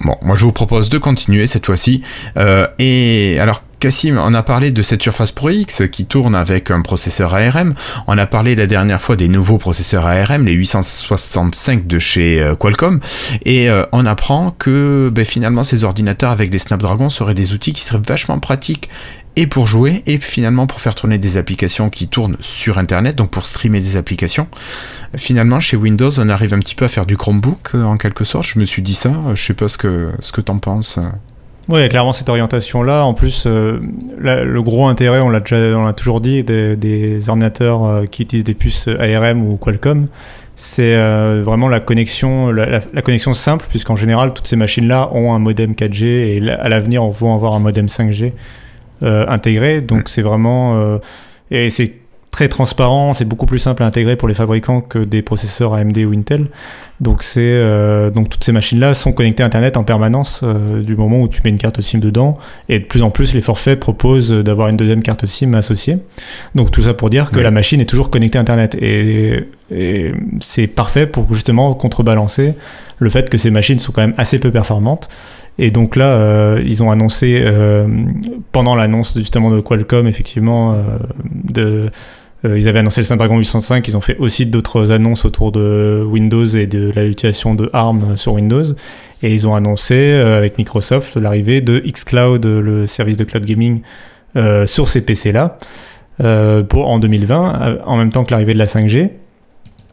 [0.00, 2.02] Bon, moi je vous propose de continuer cette fois-ci.
[2.38, 6.70] Euh, et alors, Cassim, on a parlé de cette Surface Pro X qui tourne avec
[6.70, 7.74] un processeur ARM.
[8.06, 12.54] On a parlé la dernière fois des nouveaux processeurs ARM, les 865 de chez euh,
[12.54, 13.00] Qualcomm.
[13.44, 17.72] Et euh, on apprend que ben, finalement ces ordinateurs avec des Snapdragon seraient des outils
[17.72, 18.88] qui seraient vachement pratiques
[19.34, 23.30] et pour jouer et finalement pour faire tourner des applications qui tournent sur internet, donc
[23.30, 24.46] pour streamer des applications.
[25.16, 28.22] Finalement, chez Windows, on arrive un petit peu à faire du Chromebook euh, en quelque
[28.22, 28.46] sorte.
[28.46, 31.00] Je me suis dit ça, je sais pas ce que, ce que t'en penses.
[31.68, 33.04] Oui, il y a clairement cette orientation-là.
[33.04, 33.78] En plus, euh,
[34.18, 38.44] le gros intérêt, on l'a déjà, on l'a toujours dit, des, ordinateurs euh, qui utilisent
[38.44, 40.08] des puces ARM ou Qualcomm,
[40.56, 45.38] c'est euh, vraiment la connexion, la, connexion simple, puisqu'en général, toutes ces machines-là ont un
[45.38, 48.32] modem 4G et à l'avenir, vont avoir un modem 5G
[49.02, 49.80] intégré.
[49.80, 50.98] Donc, c'est vraiment
[51.50, 52.01] et c'est
[52.32, 55.98] très transparent, c'est beaucoup plus simple à intégrer pour les fabricants que des processeurs AMD
[55.98, 56.46] ou Intel.
[56.98, 60.96] Donc, c'est, euh, donc toutes ces machines-là sont connectées à Internet en permanence euh, du
[60.96, 62.38] moment où tu mets une carte SIM dedans.
[62.70, 65.98] Et de plus en plus, les forfaits proposent d'avoir une deuxième carte SIM associée.
[66.54, 68.76] Donc tout ça pour dire que la machine est toujours connectée à Internet.
[68.80, 72.54] Et, et c'est parfait pour justement contrebalancer
[72.98, 75.10] le fait que ces machines sont quand même assez peu performantes.
[75.58, 77.44] Et donc là, euh, ils ont annoncé,
[78.52, 80.82] pendant l'annonce justement de Qualcomm, effectivement,
[81.44, 81.90] de
[82.44, 86.44] ils avaient annoncé le Snapdragon 805, ils ont fait aussi d'autres annonces autour de Windows
[86.44, 88.64] et de l'utilisation de ARM sur Windows.
[89.22, 93.82] Et ils ont annoncé euh, avec Microsoft l'arrivée de xCloud, le service de cloud gaming,
[94.34, 95.58] euh, sur ces PC-là
[96.18, 99.10] en 2020, en même temps que l'arrivée de la 5G.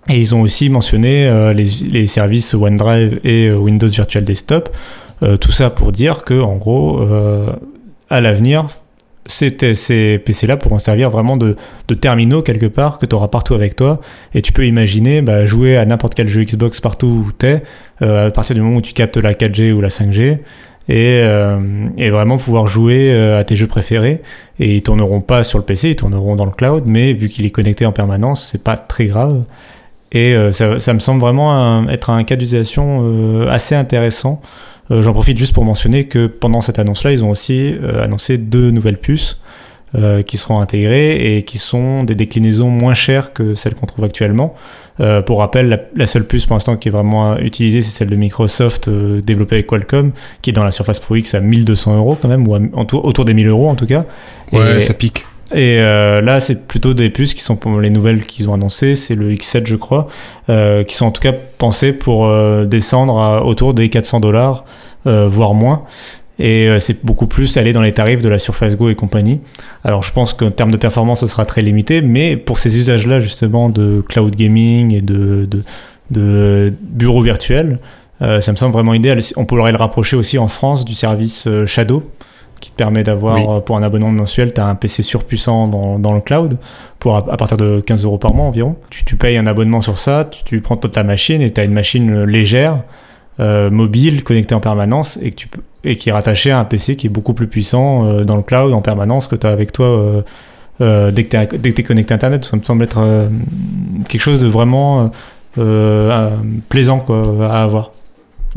[0.09, 4.69] Et ils ont aussi mentionné les, les, services OneDrive et Windows Virtual Desktop.
[5.39, 7.01] tout ça pour dire que, en gros,
[8.11, 8.67] à l'avenir,
[9.29, 11.55] ces, PC-là pourront servir vraiment de,
[11.99, 14.01] terminaux quelque part que tu auras partout avec toi.
[14.33, 17.63] Et tu peux imaginer bah, jouer à n'importe quel jeu Xbox partout où tu es,
[18.01, 20.39] euh, à partir du moment où tu captes la 4G ou la 5G.
[20.89, 21.59] Euh,
[21.99, 24.21] et, vraiment pouvoir jouer euh, à tes jeux préférés.
[24.59, 27.45] Et ils tourneront pas sur le PC, ils tourneront dans le cloud, mais vu qu'il
[27.45, 29.43] est connecté en permanence, c'est pas très grave.
[30.11, 34.41] Et ça, ça, me semble vraiment être un cas d'utilisation assez intéressant
[34.89, 38.71] j'en profite juste pour mentionner que pendant cette annonce-là, ils ont aussi euh, annoncé deux
[38.71, 39.39] nouvelles puces
[39.95, 44.05] euh, qui seront intégrées et qui sont des déclinaisons moins chères que celles qu'on trouve
[44.05, 44.55] actuellement.
[45.25, 48.89] pour rappel, la, seule puce pour l'instant qui est vraiment utilisée, c'est celle de Microsoft
[48.89, 52.47] développée avec Qualcomm, qui est dans la Surface Pro X à 1200 euros quand même,
[52.47, 52.55] ou
[52.97, 54.05] autour des 1000 euros en tout cas.
[54.51, 55.25] Ouais, ça pique.
[55.53, 59.15] Et là, c'est plutôt des puces qui sont pour les nouvelles qu'ils ont annoncées, c'est
[59.15, 60.07] le X7 je crois,
[60.47, 62.31] qui sont en tout cas pensées pour
[62.67, 64.65] descendre à autour des 400 dollars
[65.07, 65.83] euh, voire moins.
[66.39, 69.39] Et euh, c'est beaucoup plus aller dans les tarifs de la Surface Go et compagnie.
[69.85, 73.19] Alors je pense qu'en termes de performance, ce sera très limité, mais pour ces usages-là,
[73.21, 75.63] justement, de cloud gaming et de, de,
[76.11, 77.79] de bureaux virtuels,
[78.21, 79.19] euh, ça me semble vraiment idéal.
[79.37, 82.03] On pourrait le rapprocher aussi en France du service Shadow,
[82.59, 86.13] qui te permet d'avoir, pour un abonnement mensuel, tu as un PC surpuissant dans, dans,
[86.13, 86.57] le cloud,
[86.99, 88.75] pour à, partir de 15 euros par mois environ.
[88.89, 91.63] Tu, tu payes un abonnement sur ça, tu, tu prends ta machine et tu as
[91.63, 92.83] une machine légère
[93.39, 95.49] euh, mobile, connecté en permanence et, que tu
[95.85, 98.41] et qui est rattaché à un PC qui est beaucoup plus puissant euh, dans le
[98.41, 100.23] cloud en permanence que tu as avec toi
[100.81, 102.43] euh, dès que tu es, connecté à Internet.
[102.43, 103.29] Ça me semble être
[104.09, 105.09] quelque chose de vraiment
[106.67, 107.91] plaisant quoi, à avoir.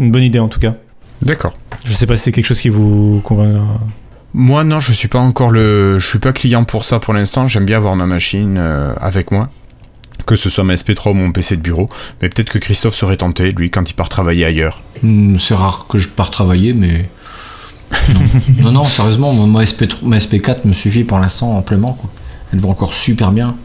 [0.01, 0.75] Une bonne idée en tout cas.
[1.23, 1.55] D'accord.
[1.85, 3.63] Je sais pas si c'est quelque chose qui vous convainc.
[4.35, 7.49] Moi non, je suis pas encore le, je suis pas client pour ça pour l'instant.
[7.49, 8.57] J'aime bien avoir ma machine
[9.01, 9.49] avec moi
[10.27, 11.89] que ce soit ma SP3 ou mon PC de bureau,
[12.21, 14.81] mais peut-être que Christophe serait tenté, lui, quand il part travailler ailleurs.
[15.03, 17.09] Hmm, c'est rare que je parte travailler, mais
[18.59, 21.93] non, non, sérieusement, ma, SP, ma SP4 me suffit pour l'instant amplement.
[21.93, 22.11] Quoi.
[22.53, 23.57] Elle va encore super bien.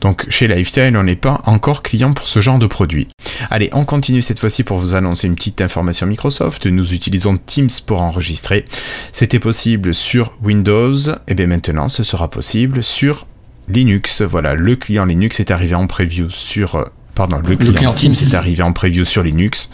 [0.00, 3.08] Donc chez Lifestyle, on n'est pas encore client pour ce genre de produit.
[3.50, 6.66] Allez, on continue cette fois-ci pour vous annoncer une petite information Microsoft.
[6.66, 8.64] Nous utilisons Teams pour enregistrer.
[9.12, 10.96] C'était possible sur Windows,
[11.28, 13.26] et bien maintenant ce sera possible sur
[13.68, 14.22] Linux.
[14.22, 16.76] Voilà, le client Linux est arrivé en preview sur...
[16.76, 19.70] Euh, pardon, le client, Teams est arrivé en preview sur Linux.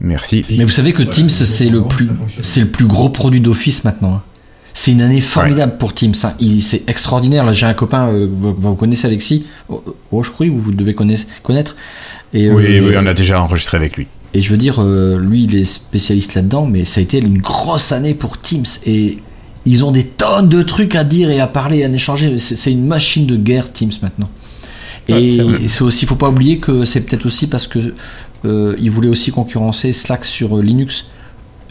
[0.00, 0.44] Merci.
[0.56, 2.08] Mais vous savez que Teams, c'est le, plus,
[2.40, 4.22] c'est le plus gros produit d'Office maintenant.
[4.74, 6.14] C'est une année formidable pour Teams.
[6.22, 6.34] Hein.
[6.60, 7.44] C'est extraordinaire.
[7.44, 9.46] Là, j'ai un copain, euh, vous, connaissez Alexis?
[9.68, 11.76] Oh, oh, je crois que vous devez connaître.
[12.32, 14.06] Et, euh, oui, on a déjà enregistré avec lui.
[14.32, 17.38] Et je veux dire, euh, lui, il est spécialiste là-dedans, mais ça a été une
[17.38, 18.64] grosse année pour Teams.
[18.86, 19.18] Et
[19.66, 22.38] ils ont des tonnes de trucs à dire et à parler, à échanger.
[22.38, 24.30] C'est une machine de guerre, Teams, maintenant.
[25.08, 27.94] Et c'est aussi, faut pas oublier que c'est peut-être aussi parce que
[28.44, 31.06] euh, ils voulaient aussi concurrencer Slack sur Linux.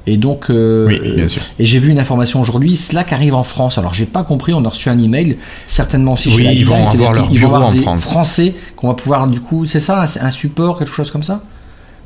[0.08, 1.42] Et donc, oui, bien sûr.
[1.60, 3.78] et j'ai vu une information aujourd'hui, Slack arrive en France.
[3.78, 7.14] Alors j'ai pas compris, on a reçu un email, certainement aussi oui, ils vont avoir
[7.14, 8.06] leur bureau en France.
[8.10, 11.42] Français qu'on va pouvoir du coup, c'est ça, un support, quelque chose comme ça?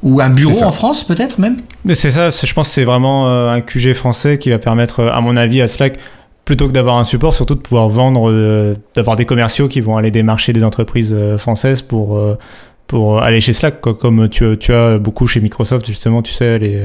[0.03, 1.55] Ou un bureau en France peut-être même?
[1.93, 5.11] C'est ça, je pense que c'est vraiment euh, un QG français qui va permettre, euh,
[5.11, 5.97] à mon avis, à Slack,
[6.43, 9.95] plutôt que d'avoir un support, surtout de pouvoir vendre, euh, d'avoir des commerciaux qui vont
[9.95, 12.21] aller démarcher des entreprises françaises pour,
[12.87, 16.81] pour aller chez Slack, comme tu, tu, as beaucoup chez Microsoft, justement, tu sais, les,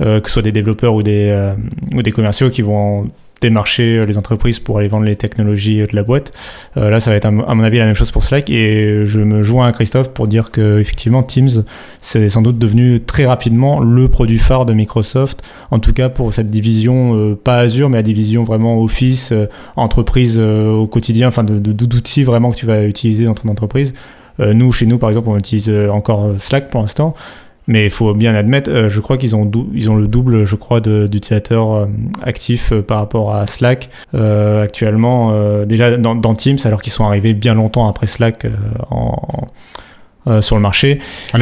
[0.00, 1.52] que ce soit des développeurs ou des,
[1.94, 3.08] ou des commerciaux qui vont
[3.40, 6.30] démarcher euh, les entreprises pour aller vendre les technologies euh, de la boîte.
[6.76, 9.20] Euh, là, ça va être à mon avis la même chose pour Slack et je
[9.20, 11.64] me joins à Christophe pour dire que effectivement Teams
[12.00, 16.32] c'est sans doute devenu très rapidement le produit phare de Microsoft, en tout cas pour
[16.34, 19.32] cette division pas Azure mais la division vraiment Office,
[19.76, 23.94] entreprise au quotidien, enfin d'outils vraiment que tu vas utiliser dans ton entreprise.
[24.38, 27.14] nous, chez nous, par exemple, on utilise encore Slack pour l'instant.
[27.70, 30.56] Mais il faut bien admettre, euh, je crois qu'ils ont, ils ont le double, je
[30.56, 31.86] crois, d'utilisateurs euh,
[32.20, 35.32] actifs euh, par rapport à Slack actuellement.
[35.66, 38.44] déjà dans, Teams, alors qu'ils sont arrivés bien longtemps après Slack
[38.90, 39.46] en,
[40.40, 40.98] sur le marché.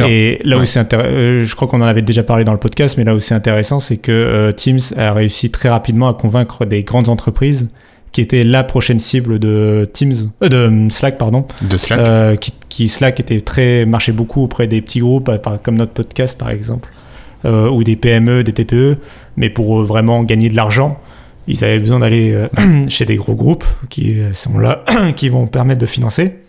[0.07, 2.95] et là où c'est intéressant, je crois qu'on en avait déjà parlé dans le podcast,
[2.97, 6.83] mais là où c'est intéressant, c'est que Teams a réussi très rapidement à convaincre des
[6.83, 7.67] grandes entreprises
[8.11, 12.35] qui était la prochaine cible de Teams, euh, de euh, Slack pardon, de Slack, euh,
[12.69, 15.29] qui, Slack était très marchait beaucoup auprès des petits groupes,
[15.63, 16.89] comme notre podcast par exemple,
[17.45, 18.97] ou des PME, des TPE,
[19.37, 20.99] mais pour vraiment gagner de l'argent,
[21.47, 22.47] ils avaient besoin d'aller
[22.87, 24.83] chez des gros groupes qui sont là,
[25.15, 26.39] qui vont permettre de financer.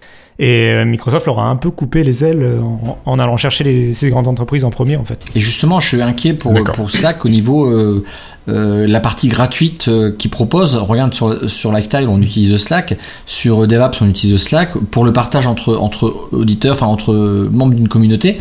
[0.43, 2.61] Et Microsoft leur a un peu coupé les ailes
[3.05, 5.21] en, allant chercher ces grandes entreprises en premier, en fait.
[5.35, 8.03] Et justement, je suis inquiet pour, pour Slack au niveau
[8.49, 11.71] euh, la partie gratuite euh, qui propose, regarde sur, sur
[12.09, 16.87] on utilise Slack, sur DevApps, on utilise Slack, pour le partage entre, entre auditeurs, enfin
[16.87, 17.15] entre
[17.53, 18.39] membres d'une communauté.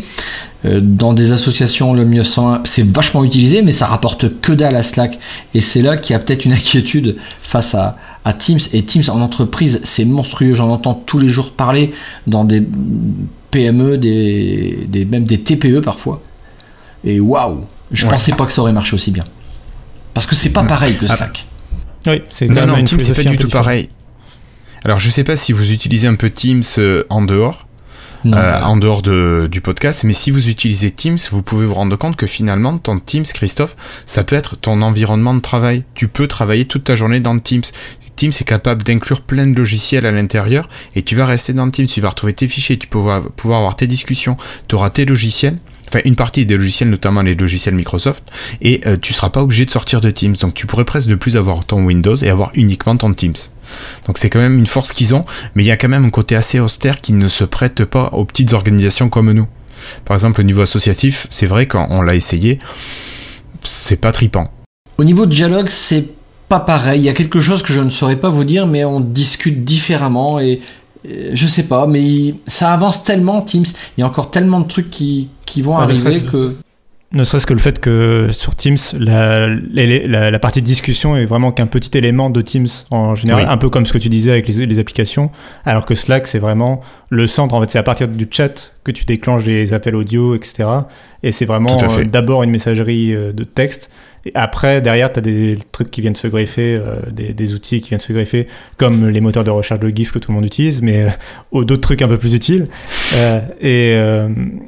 [0.64, 4.82] Euh, dans des associations, le 1901, c'est vachement utilisé, mais ça rapporte que dalle à
[4.82, 5.18] Slack.
[5.54, 8.60] Et c'est là qu'il y a peut-être une inquiétude face à, à Teams.
[8.72, 10.54] Et Teams en entreprise, c'est monstrueux.
[10.54, 11.92] J'en entends tous les jours parler
[12.26, 12.62] dans des
[13.50, 16.22] PME, des, des même des TPE parfois.
[17.04, 19.24] Et waouh, je pensais pas que ça aurait marché aussi bien.
[20.14, 21.16] Parce que c'est pas pareil que ah.
[21.16, 21.46] Slack.
[22.06, 23.88] Oui, c'est non, non, Teams c'est pas du tout pareil.
[24.84, 27.66] Alors je sais pas si vous utilisez un peu Teams euh, en dehors,
[28.26, 31.96] euh, en dehors de, du podcast, mais si vous utilisez Teams, vous pouvez vous rendre
[31.96, 35.84] compte que finalement ton Teams, Christophe, ça peut être ton environnement de travail.
[35.94, 37.62] Tu peux travailler toute ta journée dans Teams.
[38.20, 41.86] Teams est capable d'inclure plein de logiciels à l'intérieur et tu vas rester dans Teams,
[41.86, 44.36] tu vas retrouver tes fichiers, tu vas pouvoir avoir tes discussions,
[44.68, 45.56] tu auras tes logiciels
[45.88, 48.22] enfin une partie des logiciels, notamment les logiciels Microsoft,
[48.60, 50.36] et euh, tu seras pas obligé de sortir de Teams.
[50.38, 53.32] Donc tu pourrais presque de plus avoir ton Windows et avoir uniquement ton Teams.
[54.06, 56.10] Donc c'est quand même une force qu'ils ont, mais il y a quand même un
[56.10, 59.48] côté assez austère qui ne se prête pas aux petites organisations comme nous.
[60.04, 62.58] Par exemple, au niveau associatif, c'est vrai qu'on l'a essayé,
[63.64, 64.52] c'est pas tripant.
[64.98, 66.19] Au niveau de dialogue, c'est
[66.50, 67.00] pas pareil.
[67.00, 69.64] Il y a quelque chose que je ne saurais pas vous dire, mais on discute
[69.64, 70.60] différemment et
[71.08, 73.64] euh, je sais pas, mais ça avance tellement Teams.
[73.96, 76.52] Il y a encore tellement de trucs qui, qui vont arriver que.
[77.12, 81.50] Ne serait-ce que le fait que sur Teams, la, la, partie de discussion est vraiment
[81.50, 84.46] qu'un petit élément de Teams en général, un peu comme ce que tu disais avec
[84.46, 85.30] les, les applications,
[85.64, 87.54] alors que Slack, c'est vraiment le centre.
[87.54, 90.68] En fait, c'est à partir du chat que tu déclenches des appels audio, etc.
[91.22, 93.90] Et c'est vraiment euh, d'abord une messagerie euh, de texte
[94.26, 97.88] et après, derrière, tu as des trucs qui viennent se greffer, euh, des, outils qui
[97.88, 100.82] viennent se greffer, comme les moteurs de recherche de GIF que tout le monde utilise,
[100.82, 101.06] mais
[101.54, 102.68] euh, d'autres trucs un peu plus utiles.
[103.60, 103.92] Et,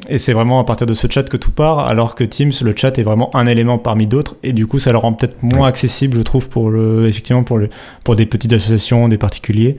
[0.08, 2.74] et c'est vraiment à partir de ce chat que tout part, alors que Teams, le
[2.76, 5.68] chat est vraiment un élément parmi d'autres, et du coup, ça le rend peut-être moins
[5.68, 7.68] accessible, je trouve, pour le, effectivement, pour, le,
[8.04, 9.76] pour des petites associations, des particuliers.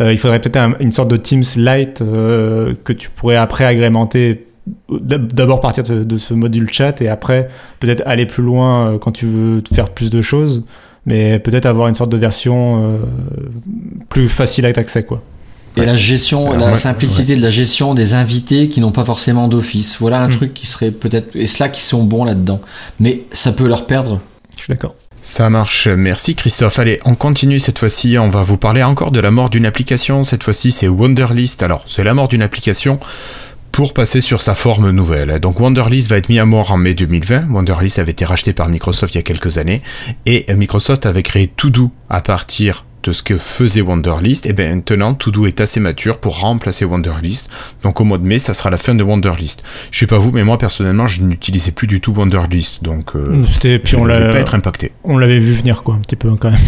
[0.00, 4.46] Il faudrait peut-être une sorte de Teams Lite que tu pourrais après agrémenter
[4.88, 7.48] d'abord partir de, ce module chat et après
[7.80, 10.64] peut-être aller plus loin euh, quand tu veux faire plus de choses.
[11.06, 13.00] mais peut-être avoir une sorte de version
[14.08, 15.22] plus facile à accès, quoi.
[15.76, 19.98] Et la gestion, la simplicité de la gestion des invités qui n'ont pas forcément d'office.
[20.00, 20.32] Voilà un hmm.
[20.32, 21.36] truc qui serait peut-être.
[21.36, 22.60] Et Slack qui sont bons là-dedans.
[22.98, 24.20] Mais ça peut leur perdre.
[24.56, 24.94] Je suis d'accord.
[25.22, 26.78] Ça marche, merci Christophe.
[26.78, 30.24] Allez, on continue cette fois-ci, on va vous parler encore de la mort d'une application.
[30.24, 31.62] Cette fois-ci, c'est Wonderlist.
[31.62, 32.98] Alors, c'est la mort d'une application
[33.70, 35.38] pour passer sur sa forme nouvelle.
[35.38, 37.50] Donc Wonderlist va être mis à mort en mai 2020.
[37.50, 39.82] Wonderlist avait été racheté par Microsoft il y a quelques années
[40.26, 45.14] et Microsoft avait créé Todo à partir de ce que faisait Wonderlist, et bien maintenant
[45.14, 47.48] Todo est assez mature pour remplacer Wonderlist.
[47.82, 49.62] Donc au mois de mai, ça sera la fin de Wonderlist.
[49.90, 53.42] Je sais pas vous, mais moi personnellement, je n'utilisais plus du tout Wonderlist, donc euh,
[53.44, 54.92] c'était puis on pas être impacté.
[55.04, 56.60] On l'avait vu venir quoi, un petit peu quand même.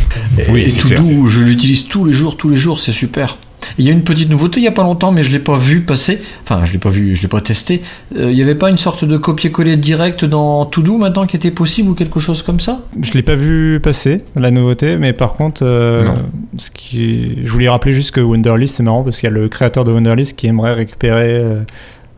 [0.50, 3.36] oui, et Todo, je l'utilise tous les jours, tous les jours, c'est super.
[3.79, 5.42] Il y a une petite nouveauté il n'y a pas longtemps, mais je ne l'ai
[5.42, 6.20] pas vu passer.
[6.42, 7.83] Enfin, je l'ai pas vu, je l'ai pas testé.
[8.16, 11.51] Euh, il n'y avait pas une sorte de copier-coller direct dans To maintenant qui était
[11.51, 12.81] possible ou quelque chose comme ça?
[13.01, 16.09] Je l'ai pas vu passer, la nouveauté, mais par contre, euh,
[16.57, 17.44] ce qui...
[17.44, 19.92] je voulais rappeler juste que Wonderlist, c'est marrant parce qu'il y a le créateur de
[19.92, 21.61] Wonderlist qui aimerait récupérer euh,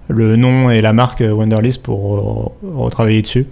[0.08, 3.46] le nom et la marque Wonderlist pour retravailler dessus.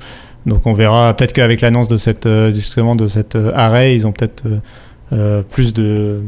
[0.45, 4.43] Donc on verra, peut-être qu'avec l'annonce de cette, justement, de cet arrêt, ils ont peut-être
[5.51, 6.23] plus de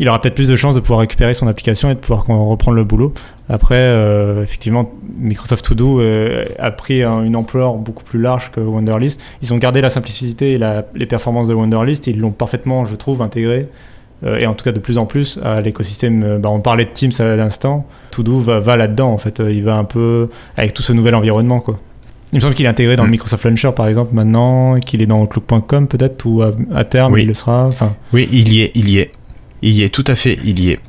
[0.00, 2.76] il aura peut-être plus de chances de pouvoir récupérer son application et de pouvoir reprendre
[2.76, 3.14] le boulot.
[3.48, 8.60] Après, euh, effectivement, Microsoft To Do euh, a pris une ampleur beaucoup plus large que
[8.60, 9.20] Wonderlist.
[9.42, 10.60] Ils ont gardé la simplicité et
[10.94, 12.06] les performances de Wonderlist.
[12.06, 13.68] Ils l'ont parfaitement, je trouve, intégré.
[14.24, 16.38] Euh, et en tout cas, de plus en plus à l'écosystème.
[16.38, 17.86] Bah, on parlait de Teams à l'instant.
[18.10, 19.40] To Do va, va là-dedans, en fait.
[19.48, 21.78] Il va un peu avec tout ce nouvel environnement, quoi.
[22.32, 23.12] Il me semble qu'il est intégré dans le mm.
[23.12, 27.34] Microsoft Launcher, par exemple, maintenant, qu'il est dans Outlook.com, peut-être, ou à, terme, il le
[27.34, 27.66] sera.
[27.66, 27.94] Enfin...
[28.12, 29.12] Oui, il y est, il y est.
[29.66, 30.80] Il y est, tout à fait, il y est.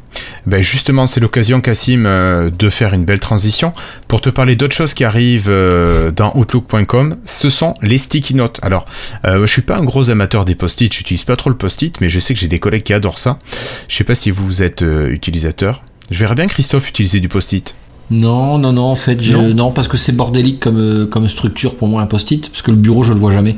[0.46, 3.72] Ben justement, c'est l'occasion, Cassim, euh, de faire une belle transition
[4.10, 7.16] pour te parler d'autres choses qui arrivent euh, dans Outlook.com.
[7.24, 8.60] Ce sont les sticky notes.
[8.62, 8.84] Alors,
[9.24, 12.10] euh, je suis pas un gros amateur des post-it, j'utilise pas trop le post-it, mais
[12.10, 13.40] je sais que j'ai des collègues qui adorent ça.
[13.88, 15.82] Je sais pas si vous êtes utilisateur.
[16.12, 17.76] Je verrais bien Christophe utiliser du post-it.
[18.12, 19.54] Non, non, non, en fait, non.
[19.54, 19.72] non.
[19.72, 23.04] parce que c'est bordélique comme, comme structure pour moi un post-it, parce que le bureau
[23.04, 23.56] je le vois jamais.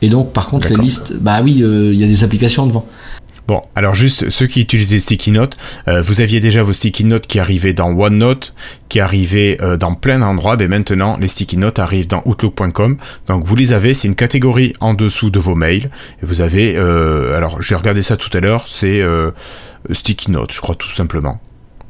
[0.00, 2.86] Et donc, par contre, les listes, bah oui, il y a des applications devant.
[3.46, 7.04] Bon, alors juste ceux qui utilisent les sticky notes, euh, vous aviez déjà vos sticky
[7.04, 8.54] notes qui arrivaient dans OneNote,
[8.88, 12.96] qui arrivaient euh, dans plein d'endroits, mais maintenant les sticky notes arrivent dans Outlook.com.
[13.28, 15.90] Donc vous les avez, c'est une catégorie en dessous de vos mails.
[16.22, 19.02] Et vous avez, euh, alors j'ai regardé ça tout à l'heure, c'est
[19.90, 21.38] sticky notes, je crois tout simplement,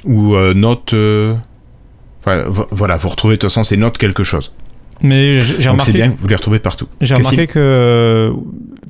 [0.04, 0.92] ou note.
[2.20, 4.52] Enfin, voilà, vous retrouvez de toute façon c'est note quelque chose.
[5.02, 5.92] Mais j'ai remarqué.
[5.92, 6.88] C'est bien, vous les retrouvez partout.
[7.00, 8.32] J'ai remarqué que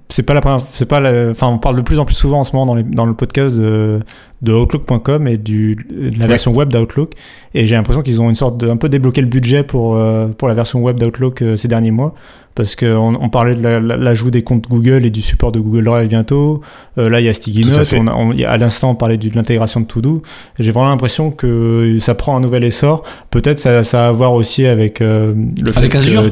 [0.09, 2.45] c'est pas la première, c'est pas enfin on parle de plus en plus souvent en
[2.45, 4.01] ce moment dans, les, dans le podcast de,
[4.43, 7.13] de Outlook.com et du, de la version web d'Outlook.
[7.55, 10.29] Et j'ai l'impression qu'ils ont une sorte de un peu débloqué le budget pour euh,
[10.29, 12.15] pour la version web d'Outlook euh, ces derniers mois.
[12.55, 16.09] Parce qu'on on parlait de l'ajout des comptes Google et du support de Google Drive
[16.09, 16.61] bientôt.
[16.99, 19.87] Euh, là il y a Sticky Notes on, à l'instant on parlait de l'inintégration de
[19.87, 20.23] To-Do
[20.61, 23.03] j'ai vraiment l'impression que ça prend un nouvel essor.
[23.31, 25.35] Peut-être ça, ça a à voir aussi avec le
[25.75, 26.31] avec fait Azure?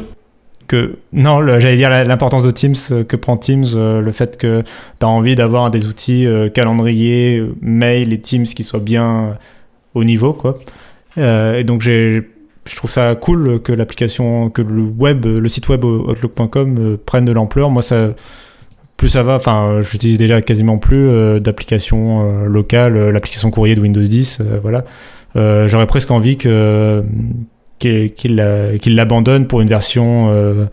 [1.12, 5.06] Non, j'allais dire l'importance de Teams euh, que prend Teams, euh, le fait que tu
[5.06, 9.36] as envie d'avoir des outils euh, calendrier, mail et Teams qui soient bien
[9.94, 10.58] au niveau, quoi.
[11.16, 12.22] et donc je
[12.76, 17.70] trouve ça cool que l'application, que le web, le site web outlook.com prenne de l'ampleur.
[17.70, 18.14] Moi, ça,
[18.96, 24.40] plus ça va, enfin, j'utilise déjà quasiment plus d'applications locales, l'application courrier de Windows 10,
[24.62, 24.84] voilà.
[25.34, 27.04] J'aurais presque envie que
[27.82, 30.66] qu'il l'abandonne pour une version euh,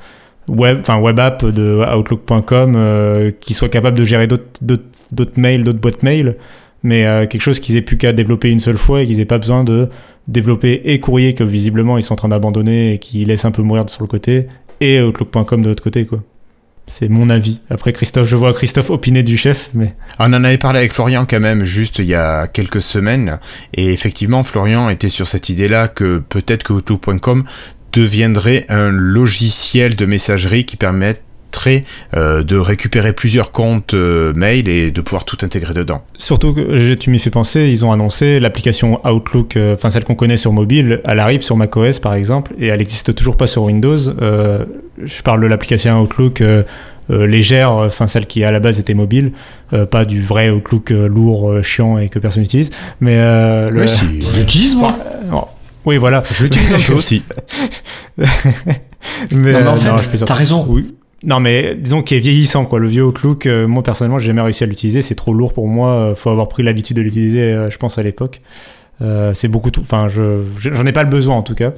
[0.47, 5.79] web, enfin web app de Outlook.com euh, qui soit capable de gérer d'autres mails, d'autres
[5.79, 6.37] boîtes mail,
[6.83, 9.25] mais euh, quelque chose qu'ils aient plus qu'à développer une seule fois et qu'ils aient
[9.25, 9.89] pas besoin de
[10.27, 13.63] développer et courrier que visiblement ils sont en train d'abandonner et qui laissent un peu
[13.63, 14.47] mourir sur le côté
[14.79, 16.23] et Outlook.com de l'autre côté quoi.
[16.89, 17.61] C'est mon avis.
[17.69, 19.93] Après Christophe, je vois Christophe opiner du chef, mais...
[20.17, 23.39] On en avait parlé avec Florian quand même, juste il y a quelques semaines,
[23.73, 27.45] et effectivement Florian était sur cette idée-là que peut-être que Outlook.com
[27.93, 31.23] deviendrait un logiciel de messagerie qui permette
[32.15, 36.01] euh, de récupérer plusieurs comptes euh, mail et de pouvoir tout intégrer dedans.
[36.17, 40.15] Surtout que tu m'y fais penser, ils ont annoncé l'application Outlook, euh, enfin celle qu'on
[40.15, 43.63] connaît sur mobile, elle arrive sur macOS par exemple et elle n'existe toujours pas sur
[43.63, 43.97] Windows.
[43.97, 46.43] je parle de l'application Outlook.
[47.09, 49.31] légère, enfin celle qui à la base était mobile,
[49.91, 52.69] pas du vrai Outlook lourd, chiant et que personne n'utilise.
[53.01, 53.17] Mais
[53.69, 53.85] le...
[54.33, 54.95] j'utilise moi.
[55.85, 56.23] oui, voilà.
[56.31, 57.23] J'utilise un peu aussi.
[59.31, 60.65] mais non, mais en fait, t'as raison.
[60.67, 60.93] Oui.
[61.23, 62.79] Non, mais disons qu'il est vieillissant, quoi.
[62.79, 65.01] Le vieux Outlook, euh, moi personnellement, j'ai jamais réussi à l'utiliser.
[65.01, 65.89] C'est trop lourd pour moi.
[65.91, 68.41] Euh, faut avoir pris l'habitude de l'utiliser, euh, je pense, à l'époque.
[69.01, 69.81] Euh, c'est beaucoup tout.
[69.81, 71.71] Enfin, je j'en ai pas le besoin en tout cas.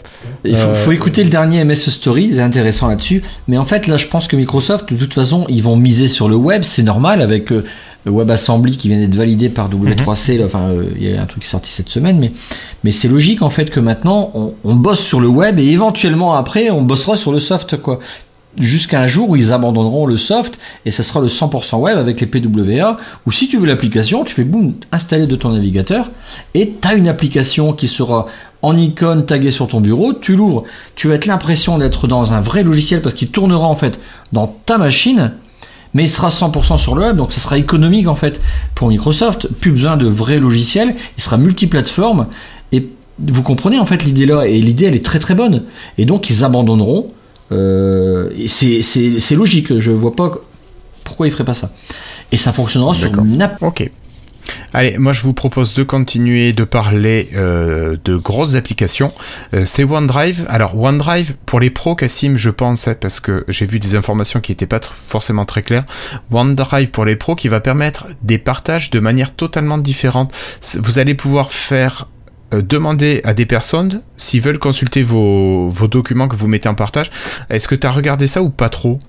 [0.43, 3.21] Il faut, faut écouter le dernier MS Story, c'est intéressant là-dessus.
[3.47, 6.27] Mais en fait, là, je pense que Microsoft, de toute façon, ils vont miser sur
[6.27, 7.63] le web, c'est normal avec le
[8.11, 10.39] WebAssembly qui vient d'être validé par W3C.
[10.39, 12.31] là, Enfin, il y a un truc qui est sorti cette semaine, mais
[12.83, 16.33] mais c'est logique en fait que maintenant on, on bosse sur le web et éventuellement
[16.33, 17.99] après on bossera sur le soft quoi.
[18.59, 22.19] Jusqu'à un jour où ils abandonneront le soft et ça sera le 100% web avec
[22.19, 22.97] les PWA.
[23.25, 26.09] Ou si tu veux l'application, tu fais boum, installer de ton navigateur
[26.53, 28.27] et tu as une application qui sera
[28.61, 30.13] en icône taguée sur ton bureau.
[30.13, 33.75] Tu l'ouvres, tu vas être l'impression d'être dans un vrai logiciel parce qu'il tournera en
[33.75, 33.99] fait
[34.33, 35.31] dans ta machine
[35.93, 38.39] mais il sera 100% sur le web, donc ça sera économique en fait
[38.75, 39.47] pour Microsoft.
[39.47, 42.27] Plus besoin de vrais logiciels, il sera multiplateforme.
[42.71, 45.63] Et vous comprenez en fait l'idée là, et l'idée elle est très très bonne.
[45.97, 47.11] Et donc ils abandonneront.
[47.51, 48.81] Euh, c'est-
[49.35, 50.37] logique, je vois pas
[51.03, 51.71] pourquoi ils feraient pas ça.
[52.31, 53.11] Et ça fonctionnera sur
[53.61, 53.89] Ok.
[54.73, 59.11] Allez, moi je vous propose de continuer de parler euh, de grosses applications.
[59.53, 60.45] Euh, c'est OneDrive.
[60.49, 64.39] Alors OneDrive pour les pros, Cassim, je pense, hein, parce que j'ai vu des informations
[64.39, 65.85] qui n'étaient pas tr- forcément très claires.
[66.31, 70.31] OneDrive pour les pros qui va permettre des partages de manière totalement différente.
[70.79, 72.07] Vous allez pouvoir faire
[72.53, 77.11] euh, demander à des personnes s'ils veulent consulter vos, documents que vous mettez en partage.
[77.49, 78.99] Est-ce que tu as regardé ça ou pas trop?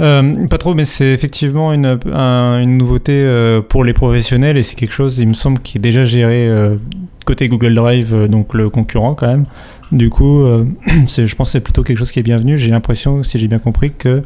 [0.00, 4.62] Euh, pas trop, mais c'est effectivement une, un- une nouveauté euh, pour les professionnels et
[4.62, 6.48] c'est quelque chose, il me semble, qui est déjà géré
[7.26, 9.44] côté Google Drive, donc le concurrent quand même.
[9.92, 10.42] Du coup,
[10.86, 12.56] je pense que c'est plutôt quelque chose qui est bienvenu.
[12.56, 14.22] J'ai l'impression, si j'ai bien compris, que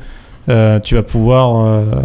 [0.47, 2.05] tu vas pouvoir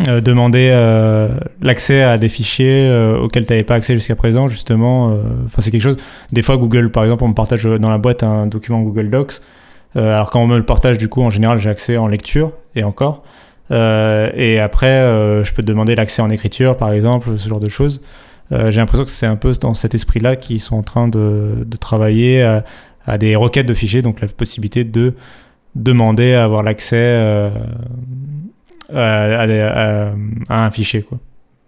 [0.00, 1.28] euh, demander euh,
[1.62, 5.10] l'accès à des fichiers euh, auxquels tu n'avais pas accès jusqu'à présent, justement.
[5.10, 5.96] euh, Enfin, c'est quelque chose.
[6.32, 9.40] Des fois, Google, par exemple, on me partage dans la boîte un document Google Docs.
[9.96, 12.52] Euh, alors quand on me le partage, du coup, en général, j'ai accès en lecture
[12.74, 13.22] et encore.
[13.70, 15.00] Euh, et après,
[15.44, 18.02] je peux te demander l'accès en écriture, par exemple, ce genre de choses.
[18.50, 21.76] J'ai l'impression que c'est un peu dans cet esprit-là qu'ils sont en train de, de
[21.76, 22.64] travailler à,
[23.04, 25.14] à des requêtes de fichiers, donc la possibilité de
[25.74, 27.50] demander à avoir l'accès
[28.94, 30.12] à, à-
[30.48, 31.18] à un fichier, quoi.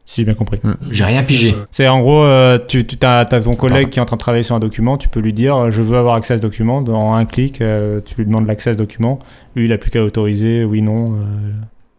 [0.05, 0.59] Si j'ai bien compris.
[0.91, 1.55] J'ai rien pigé.
[1.71, 3.89] C'est en gros, euh, tu, as, ton collègue Pardon.
[3.91, 5.83] qui est en train de travailler sur un document, tu peux lui dire euh, je
[5.83, 6.81] veux avoir accès à ce document.
[6.81, 9.19] Dans un clic, euh, tu lui demandes l'accès à ce document.
[9.55, 11.13] Lui, il a plus qu'à autoriser, oui, non.
[11.15, 11.25] euh,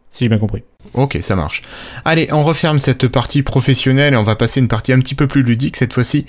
[0.10, 0.64] si j'ai bien compris.
[0.96, 1.62] Ok, ça marche.
[2.04, 5.28] Allez, on referme cette partie professionnelle et on va passer une partie un petit peu
[5.28, 6.26] plus ludique cette fois-ci.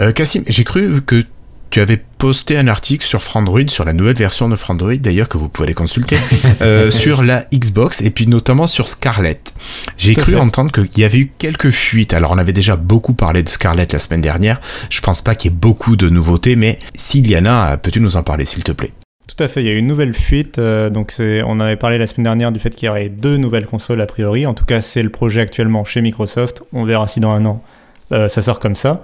[0.00, 1.24] Euh, Cassim, j'ai cru que
[1.72, 5.38] tu avais posté un article sur Frandroid, sur la nouvelle version de Frandroid d'ailleurs, que
[5.38, 6.18] vous pouvez aller consulter,
[6.60, 9.54] euh, sur la Xbox et puis notamment sur Scarlett.
[9.96, 10.38] J'ai cru fait.
[10.38, 12.12] entendre qu'il y avait eu quelques fuites.
[12.12, 14.60] Alors on avait déjà beaucoup parlé de Scarlett la semaine dernière.
[14.90, 18.00] Je pense pas qu'il y ait beaucoup de nouveautés, mais s'il y en a, peux-tu
[18.00, 18.92] nous en parler s'il te plaît?
[19.34, 20.58] Tout à fait, il y a eu une nouvelle fuite.
[20.58, 23.66] euh, donc on avait parlé la semaine dernière du fait qu'il y aurait deux nouvelles
[23.66, 24.44] consoles a priori.
[24.44, 26.62] En tout cas, c'est le projet actuellement chez Microsoft.
[26.74, 27.64] On verra si dans un an
[28.12, 29.02] euh, ça sort comme ça.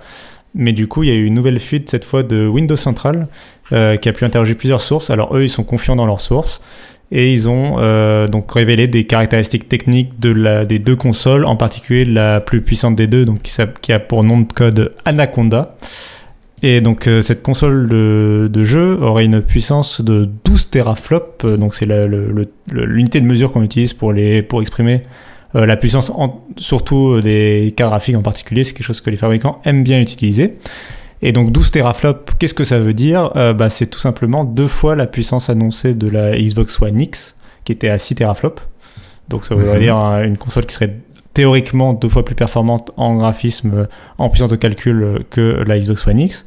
[0.55, 3.29] Mais du coup, il y a eu une nouvelle fuite cette fois de Windows Central
[3.73, 5.11] euh, qui a pu interroger plusieurs sources.
[5.11, 6.61] Alors eux, ils sont confiants dans leurs sources
[7.11, 11.57] et ils ont euh, donc révélé des caractéristiques techniques de la, des deux consoles, en
[11.57, 15.77] particulier la plus puissante des deux, donc qui, a pour nom de code Anaconda.
[16.63, 21.75] Et donc euh, cette console de, de jeu aurait une puissance de 12 teraflops, donc
[21.75, 21.87] c'est
[22.73, 25.03] l'unité de mesure qu'on utilise pour, les, pour exprimer
[25.55, 29.11] euh, la puissance, en- surtout euh, des cartes graphiques en particulier, c'est quelque chose que
[29.11, 30.59] les fabricants aiment bien utiliser.
[31.23, 33.31] Et donc 12 teraflops, qu'est-ce que ça veut dire?
[33.37, 37.35] Euh, bah, C'est tout simplement deux fois la puissance annoncée de la Xbox One X,
[37.65, 38.63] qui était à 6 teraflops.
[39.29, 39.83] Donc ça voudrait Mhm.
[39.83, 40.97] dire une console qui serait
[41.35, 43.87] théoriquement deux fois plus performante en graphisme,
[44.19, 46.47] en puissance de calcul que la Xbox One X.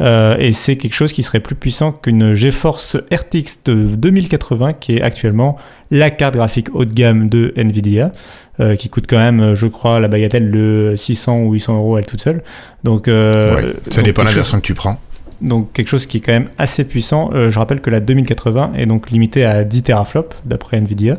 [0.00, 4.96] Euh, et c'est quelque chose qui serait plus puissant qu'une GeForce RTX de 2080, qui
[4.96, 5.56] est actuellement
[5.90, 8.12] la carte graphique haut de gamme de Nvidia,
[8.60, 12.06] euh, qui coûte quand même, je crois, la bagatelle de 600 ou 800 euros elle
[12.06, 12.42] toute seule.
[12.84, 15.00] Donc, euh, Ouais, Ça donc dépend de la chose- version que tu prends.
[15.40, 17.30] donc quelque chose qui est quand même assez puissant.
[17.32, 21.18] Euh, je rappelle que la 2080 est donc limitée à 10 teraflops d'après Nvidia.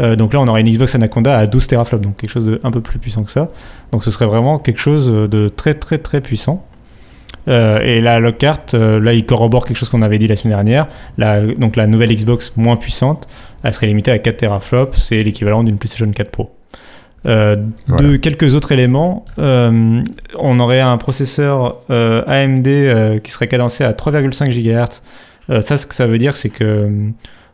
[0.00, 2.60] Euh, donc là, on aurait une Xbox Anaconda à 12 teraflops, donc quelque chose de
[2.64, 3.50] un peu plus puissant que ça.
[3.92, 6.66] Donc ce serait vraiment quelque chose de très très très puissant.
[7.48, 10.54] Euh, et la Lockhart, euh, là, il corrobore quelque chose qu'on avait dit la semaine
[10.54, 10.88] dernière.
[11.18, 13.28] La, donc la nouvelle Xbox moins puissante,
[13.62, 16.50] elle serait limitée à 4 teraflops, c'est l'équivalent d'une PlayStation 4 Pro.
[17.26, 17.56] Euh,
[17.86, 18.08] Voilà.
[18.08, 25.02] De quelques autres éléments, on aurait un processeur AMD qui serait cadencé à 3,5 GHz.
[25.62, 27.12] Ça, ce que ça veut dire, c'est que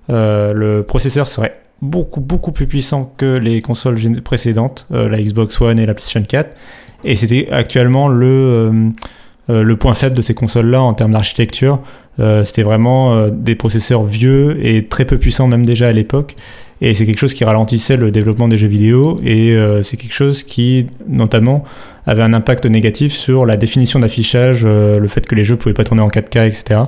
[0.08, 5.86] le processeur serait beaucoup beaucoup plus puissant que les consoles précédentes, la Xbox One et
[5.86, 6.56] la PlayStation 4.
[7.04, 8.92] Et c'était actuellement le,
[9.49, 11.80] le point faible de ces consoles-là en termes d'architecture.
[12.20, 16.34] Euh, c'était vraiment euh, des processeurs vieux et très peu puissants même déjà à l'époque.
[16.80, 20.14] Et c'est quelque chose qui ralentissait le développement des jeux vidéo et euh, c'est quelque
[20.14, 21.64] chose qui notamment
[22.07, 25.74] avait un impact négatif sur la définition d'affichage, euh, le fait que les jeux pouvaient
[25.74, 26.82] pas tourner en 4K, etc.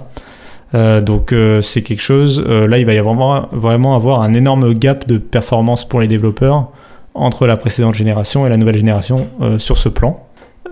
[0.75, 4.33] Euh, donc euh, c'est quelque chose, euh, là il va y avoir vraiment avoir un
[4.35, 6.71] énorme gap de performance pour les développeurs
[7.15, 10.25] entre la précédente génération et la nouvelle génération euh, sur ce plan.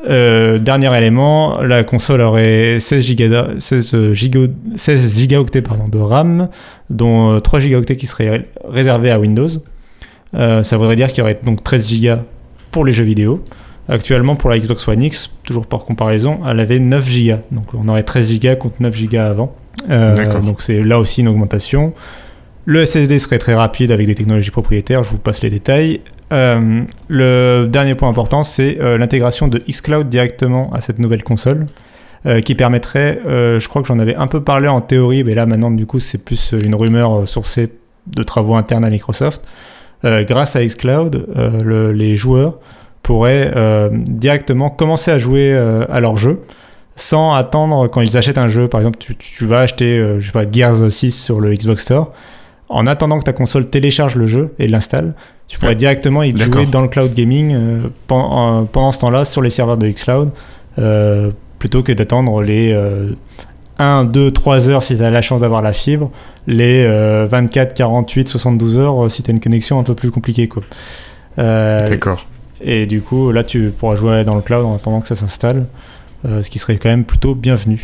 [0.09, 4.40] Euh, dernier élément, la console aurait 16, giga, 16, giga,
[4.76, 6.49] 16 gigaoctets pardon, de RAM,
[6.88, 9.49] dont euh, 3 gigaoctets qui seraient ré- réservés à Windows.
[10.34, 12.22] Euh, ça voudrait dire qu'il y aurait donc 13 gigas
[12.70, 13.42] pour les jeux vidéo.
[13.88, 17.40] Actuellement, pour la Xbox One X, toujours par comparaison, elle avait 9 gigas.
[17.51, 19.55] Donc on aurait 13 gigas contre 9 gigas avant.
[19.90, 21.92] Euh, donc c'est là aussi une augmentation.
[22.66, 26.01] Le SSD serait très rapide avec des technologies propriétaires, je vous passe les détails.
[26.33, 31.66] Euh, le dernier point important, c'est euh, l'intégration de xCloud directement à cette nouvelle console,
[32.26, 35.47] euh, qui permettrait, je crois que j'en avais un peu parlé en théorie, mais là
[35.47, 37.72] maintenant du coup c'est plus une rumeur sourcée
[38.07, 39.43] de travaux internes à Microsoft.
[40.05, 41.26] Grâce à xCloud,
[41.64, 42.59] le- les joueurs
[43.03, 43.53] pourraient
[44.07, 46.41] directement commencer à jouer à leur jeu
[46.97, 48.68] sans attendre quand ils achètent un jeu.
[48.68, 52.12] Par exemple, tu, vas acheter, je sais pas, Gears 6 sur le Xbox Store.
[52.68, 55.14] En attendant que ta console télécharge le jeu et l'installe,
[55.49, 55.76] tu pourrais Ouais.
[55.76, 59.51] directement y jouer dans le cloud gaming euh, pen- en- pendant ce temps-là sur les
[59.51, 60.30] serveurs de xCloud,
[60.78, 63.12] euh, plutôt que d'attendre les euh,
[63.78, 66.11] 1, 2, 3 heures si tu as la chance d'avoir la fibre,
[66.46, 70.11] les euh, 24, 48, 72 heures euh, si tu as une connexion un peu plus
[70.11, 70.49] compliquée.
[70.49, 70.62] Quoi.
[71.38, 72.26] Euh, D'accord.
[72.61, 75.66] et du coup, là, tu pourras jouer dans le cloud en attendant que ça s'installe,
[76.26, 77.80] euh, ce qui serait quand même plutôt bienvenu.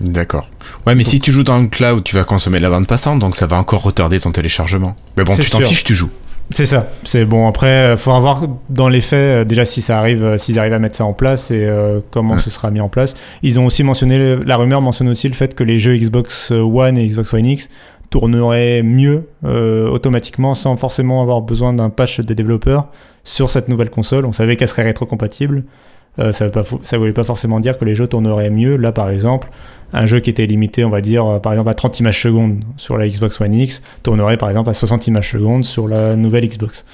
[0.00, 0.50] D'accord.
[0.86, 3.18] Ouais, mais si tu joues dans le cloud, tu vas consommer de la bande passante,
[3.18, 4.94] donc ça va encore retarder ton téléchargement.
[5.16, 6.10] Mais bon, tu t'en fiches, tu joues.
[6.54, 6.86] C'est ça.
[7.04, 7.48] C'est bon.
[7.48, 10.72] Après, euh, faut voir dans les faits euh, déjà si ça arrive, euh, s'ils arrivent
[10.72, 12.40] à mettre ça en place et euh, comment Ouais.
[12.40, 13.14] ce sera mis en place.
[13.42, 16.96] Ils ont aussi mentionné la rumeur mentionne aussi le fait que les jeux Xbox One
[16.98, 17.68] et Xbox One X
[18.10, 22.86] tourneraient mieux euh, automatiquement sans forcément avoir besoin d'un patch des développeurs
[23.24, 24.24] sur cette nouvelle console.
[24.24, 25.64] On savait qu'elle serait rétrocompatible.
[26.18, 28.76] Euh, ça ne ça voulait pas forcément dire que les jeux tourneraient mieux.
[28.76, 29.48] Là, par exemple,
[29.92, 32.64] un jeu qui était limité, on va dire, euh, par exemple à 30 images secondes
[32.76, 36.48] sur la Xbox One X, tournerait par exemple à 60 images secondes sur la nouvelle
[36.48, 36.84] Xbox.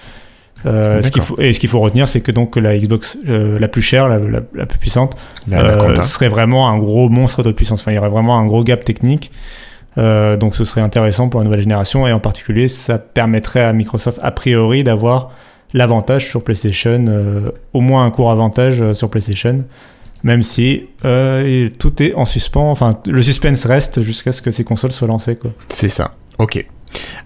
[0.65, 1.37] Euh, ce qu'il D'accord.
[1.39, 4.09] faut, et ce qu'il faut retenir, c'est que donc la Xbox euh, la plus chère,
[4.09, 5.17] la, la- la plus puissante,
[5.53, 7.81] euh, serait vraiment un gros monstre de puissance.
[7.81, 9.33] Enfin, il y aurait vraiment un gros gap technique.
[9.97, 14.21] Donc ce serait intéressant pour la nouvelle génération et en particulier ça permettrait à Microsoft
[14.23, 15.33] a priori d'avoir
[15.75, 17.05] l'avantage sur PlayStation,
[17.75, 19.65] au moins un court avantage sur PlayStation,
[20.25, 24.65] même si euh, tout est en suspens, enfin le suspense reste jusqu'à ce que ces
[24.65, 25.37] consoles soient lancées.
[25.37, 25.53] Quoi.
[25.69, 26.15] C'est ça.
[26.39, 26.67] Ok.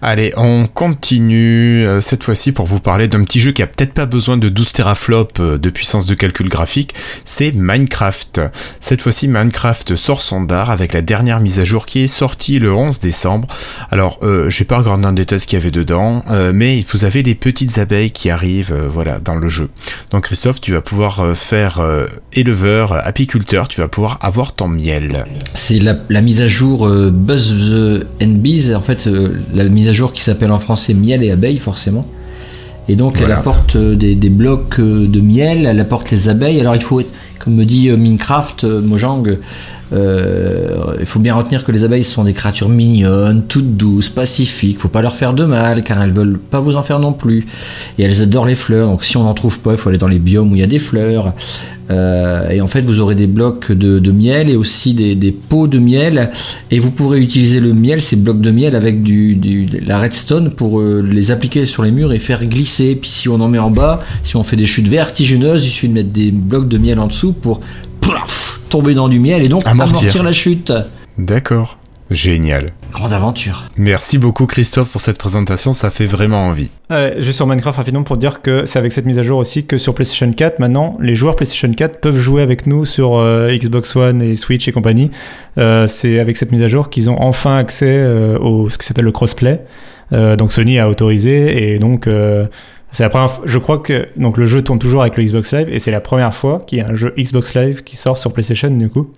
[0.01, 3.93] Allez, on continue euh, cette fois-ci pour vous parler d'un petit jeu qui a peut-être
[3.93, 6.93] pas besoin de 12 teraflops euh, de puissance de calcul graphique,
[7.25, 8.41] c'est Minecraft.
[8.79, 12.59] Cette fois-ci, Minecraft sort son dard avec la dernière mise à jour qui est sortie
[12.59, 13.47] le 11 décembre.
[13.91, 17.05] Alors, euh, j'ai pas regardé en détail ce qu'il y avait dedans, euh, mais vous
[17.05, 19.69] avez les petites abeilles qui arrivent, voilà, dans le jeu.
[20.11, 21.81] Donc, Christophe, tu vas pouvoir faire
[22.33, 25.25] éleveur, apiculteur, tu vas pouvoir avoir ton miel.
[25.53, 29.09] C'est la, mise à jour Buzz the and Bees, en fait,
[29.53, 32.05] la mise à jour qui s'appelle en français miel et abeilles, forcément.
[32.89, 36.59] Et donc, elle apporte euh, des, des blocs euh, de miel, elle apporte les abeilles.
[36.61, 39.37] Alors, il faut, être- comme me dit euh, Minecraft, euh, Mojang,
[39.93, 44.79] euh, il faut bien retenir que les abeilles sont des créatures mignonnes, toutes douces, pacifiques.
[44.79, 47.47] Faut pas leur faire de mal, car elles veulent pas vous en faire non plus.
[47.97, 48.87] Et elles adorent les fleurs.
[48.87, 50.63] Donc, si on n'en trouve pas, il faut aller dans les biomes où il y
[50.63, 51.33] a des fleurs.
[51.89, 56.31] Et en fait, vous aurez des blocs de, miel et aussi des, pots de miel.
[56.69, 60.49] Et vous pourrez utiliser le miel, ces blocs de miel, avec du, de la redstone
[60.49, 62.97] pour les appliquer sur les murs et faire glisser.
[63.01, 65.87] Puis si on en met en bas, si on fait des chutes vertigineuses, il suffit
[65.87, 67.61] de mettre des blocs de miel en dessous pour
[68.01, 69.99] plaf, tomber dans du miel et donc Amortir.
[69.99, 70.73] amortir la chute.
[71.17, 71.77] D'accord.
[72.09, 72.67] Génial.
[72.93, 73.65] Grande aventure.
[73.75, 76.69] Merci beaucoup Christophe pour cette présentation, ça fait vraiment envie.
[76.89, 79.65] Euh, juste sur Minecraft rapidement pour dire que c'est avec cette mise à jour aussi
[79.65, 83.53] que sur PlayStation 4 maintenant les joueurs PlayStation 4 peuvent jouer avec nous sur euh,
[83.53, 85.11] Xbox One et Switch et compagnie.
[85.57, 88.85] Euh, c'est avec cette mise à jour qu'ils ont enfin accès euh, au ce qui
[88.85, 89.59] s'appelle le crossplay.
[90.13, 92.45] Euh, donc Sony a autorisé et donc euh,
[92.91, 95.53] c'est la première fois- je crois que donc le jeu tourne toujours avec le Xbox
[95.53, 98.17] Live et c'est la première fois qu'il y a un jeu Xbox Live qui sort
[98.17, 99.11] sur PlayStation du coup.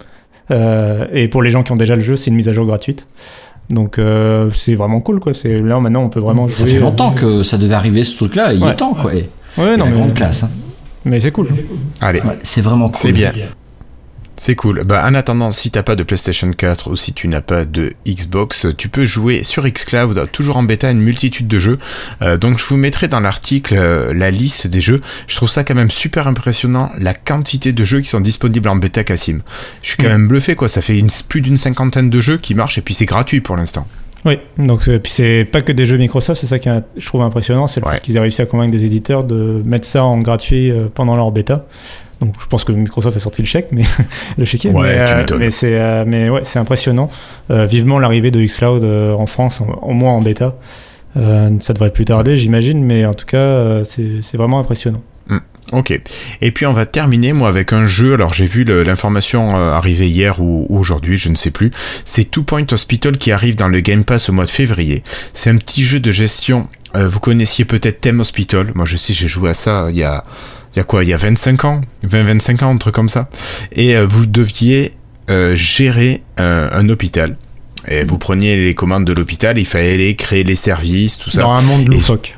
[0.52, 2.66] Euh, et pour les gens qui ont déjà le jeu, c'est une mise à jour
[2.66, 3.06] gratuite.
[3.70, 5.34] Donc euh, c'est vraiment cool quoi.
[5.36, 6.74] C'est là maintenant on peut vraiment Ça jouer.
[6.76, 8.54] fait longtemps que ça devait arriver ce truc-là.
[8.54, 8.72] Il Ouais.
[8.72, 9.14] est temps, quoi.
[9.14, 10.44] Et Ouais, non la mais grande classe.
[10.44, 10.50] hein.
[11.06, 11.50] mais c'est cool.
[12.02, 12.98] Allez, Ouais, c'est vraiment cool.
[12.98, 13.32] c'est bien.
[14.40, 14.84] C'est cool.
[14.86, 17.92] Bah, en attendant, si t'as pas de PlayStation 4 ou si tu n'as pas de
[18.08, 21.78] Xbox, tu peux jouer sur Xcloud, toujours en bêta, une multitude de jeux.
[22.22, 25.02] Euh, donc je vous mettrai dans l'article euh, la liste des jeux.
[25.28, 28.78] Je trouve ça quand même super impressionnant, la quantité de jeux qui sont disponibles en
[28.78, 29.40] bêta, Cassim.
[29.84, 30.70] Je suis quand même bluffé, quoi.
[30.70, 33.58] Ça fait une, plus d'une cinquantaine de jeux qui marchent et puis c'est gratuit pour
[33.58, 33.88] l'instant.
[34.24, 37.22] Oui, donc euh, puis c'est pas que des jeux Microsoft, c'est ça qui je trouve
[37.24, 40.18] impressionnant, c'est le fait qu'ils aient réussi à convaincre des éditeurs de mettre ça en
[40.20, 41.68] gratuit pendant leur bêta.
[42.22, 43.84] Donc je pense que Microsoft a sorti le chèque, mais
[44.38, 44.72] le chéquier.
[44.72, 47.10] Ouais, mais, mais c'est mais ouais, c'est impressionnant.
[47.50, 50.56] vivement l'arrivée de xCloud en France, au moins en bêta.
[51.18, 55.02] Euh, ça devrait plus tarder, j'imagine, mais en tout cas, euh, c'est vraiment impressionnant.
[55.28, 55.40] Hmm,
[55.72, 56.00] ok.
[56.42, 58.14] Et puis on va terminer, moi, avec un jeu.
[58.14, 61.72] Alors j'ai vu l'information euh, arriver hier ou, aujourd'hui, je ne sais plus.
[62.06, 65.04] C'est Two Point Hospital qui arrive dans le Game Pass au mois de février.
[65.34, 66.68] C'est un petit jeu de gestion.
[66.96, 68.72] vous connaissiez peut-être Theme Hospital.
[68.76, 70.24] Moi je sais, j'ai joué à ça il y a,
[70.74, 71.82] il y a quoi Il y a 25 ans?
[72.06, 73.30] 20-25 ans, un truc comme ça.
[73.72, 74.94] Et vous deviez
[75.56, 77.36] gérer un hôpital.
[77.88, 81.42] Et vous preniez les commandes de l'hôpital, il fallait créer les services, tout ça.
[81.42, 82.36] Dans un monde loufoque.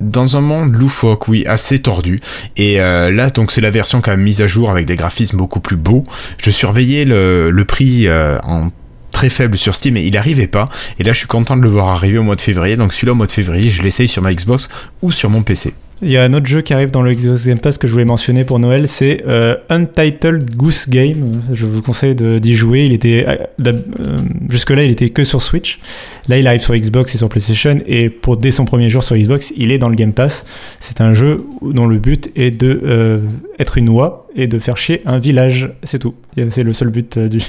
[0.00, 2.20] dans un monde loufoque, oui, assez tordu.
[2.56, 5.36] Et euh, là, donc c'est la version quand même mise à jour avec des graphismes
[5.36, 6.04] beaucoup plus beaux.
[6.38, 8.70] Je surveillais le, prix euh, en
[9.10, 10.68] très faible sur Steam et il n'arrivait pas.
[10.98, 12.76] Et là, je suis content de le voir arriver au mois de février.
[12.76, 14.68] Donc celui-là au mois de février, je l'essaye sur ma Xbox
[15.02, 15.74] ou sur mon PC.
[16.02, 17.92] Il y a un autre jeu qui arrive dans le Xbox Game Pass que je
[17.92, 21.42] voulais mentionner pour Noël, c'est euh, Untitled Goose Game.
[21.52, 22.84] Je vous conseille d'y jouer.
[22.84, 23.36] Il était euh,
[23.66, 25.78] euh, jusque-là, il était que sur Switch.
[26.26, 27.78] Là, il arrive sur Xbox et sur PlayStation.
[27.86, 30.46] Et pour dès son premier jour sur Xbox, il est dans le Game Pass.
[30.78, 33.20] C'est un jeu dont le but est de
[33.58, 35.70] être une oie et de faire chier un village.
[35.82, 36.14] C'est tout.
[36.48, 37.40] C'est le seul but du.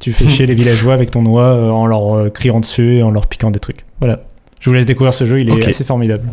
[0.00, 3.28] Tu fais chier les villageois avec ton oie en leur criant dessus et en leur
[3.28, 3.84] piquant des trucs.
[4.00, 4.24] Voilà.
[4.58, 5.40] Je vous laisse découvrir ce jeu.
[5.40, 6.24] Il est assez formidable.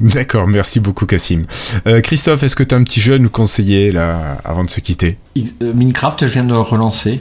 [0.00, 1.44] D'accord, merci beaucoup Cassim.
[1.86, 4.70] Euh, Christophe, est-ce que tu as un petit jeu à nous conseiller là, avant de
[4.70, 5.18] se quitter?
[5.62, 7.20] Euh, Minecraft, je viens de relancer.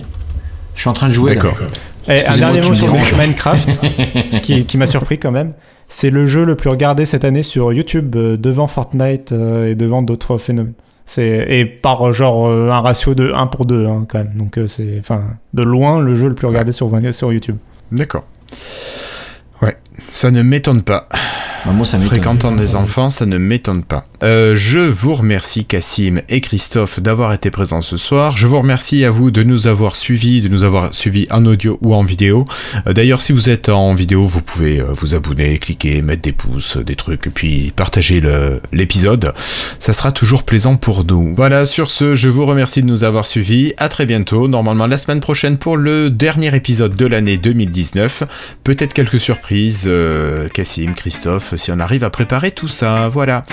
[0.76, 1.36] Je suis en train de jouer.
[1.36, 1.58] D'accord.
[2.08, 3.82] Eh, un dernier mot sur Minecraft,
[4.42, 5.52] qui, m'a surpris quand même.
[5.88, 10.02] C'est le jeu le plus regardé cette année sur YouTube, euh, devant Fortnite et devant
[10.02, 10.74] d'autres phénomènes.
[11.06, 14.34] C'est et par genre un ratio de 1 pour 2 hein, quand même.
[14.36, 15.24] Donc c'est enfin
[15.56, 17.58] de loin le jeu le plus regardé sur sur YouTube.
[17.92, 18.26] D'accord.
[19.64, 19.76] Ouais,
[20.10, 21.10] ça ne m'étonne pas.
[21.70, 24.03] Bah, moi, Fréquentant des enfants, ça ne m'étonne pas.
[24.24, 28.36] Euh, je vous remercie Cassim et Christophe d'avoir été présents ce soir.
[28.38, 31.78] Je vous remercie à vous de nous avoir suivis, de nous avoir suivis en audio
[31.82, 32.45] ou en vidéo.
[32.88, 36.34] Euh, d'ailleurs, si vous êtes en vidéo, vous pouvez euh, vous abonner, cliquer, mettre des
[36.34, 38.22] pouces, des trucs, et puis partager
[38.72, 39.34] l'épisode.
[39.80, 41.34] Ça sera toujours plaisant pour nous.
[41.36, 43.74] Voilà, sur ce, je vous remercie de nous avoir suivis.
[43.78, 48.24] À très bientôt, normalement la semaine prochaine pour le dernier épisode de l'année 2019.
[48.63, 49.89] Peut-être quelques surprises,
[50.53, 53.07] Cassim, Christophe si on arrive à préparer tout ça.
[53.09, 53.43] Voilà.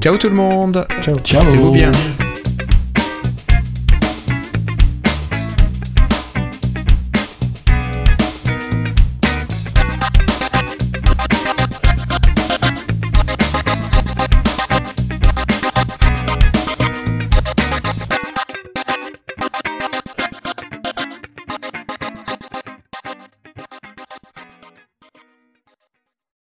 [0.00, 0.86] Ciao tout le monde.
[1.00, 1.18] Ciao.
[1.20, 1.42] Ciao.
[1.42, 1.90] Portez-vous bien.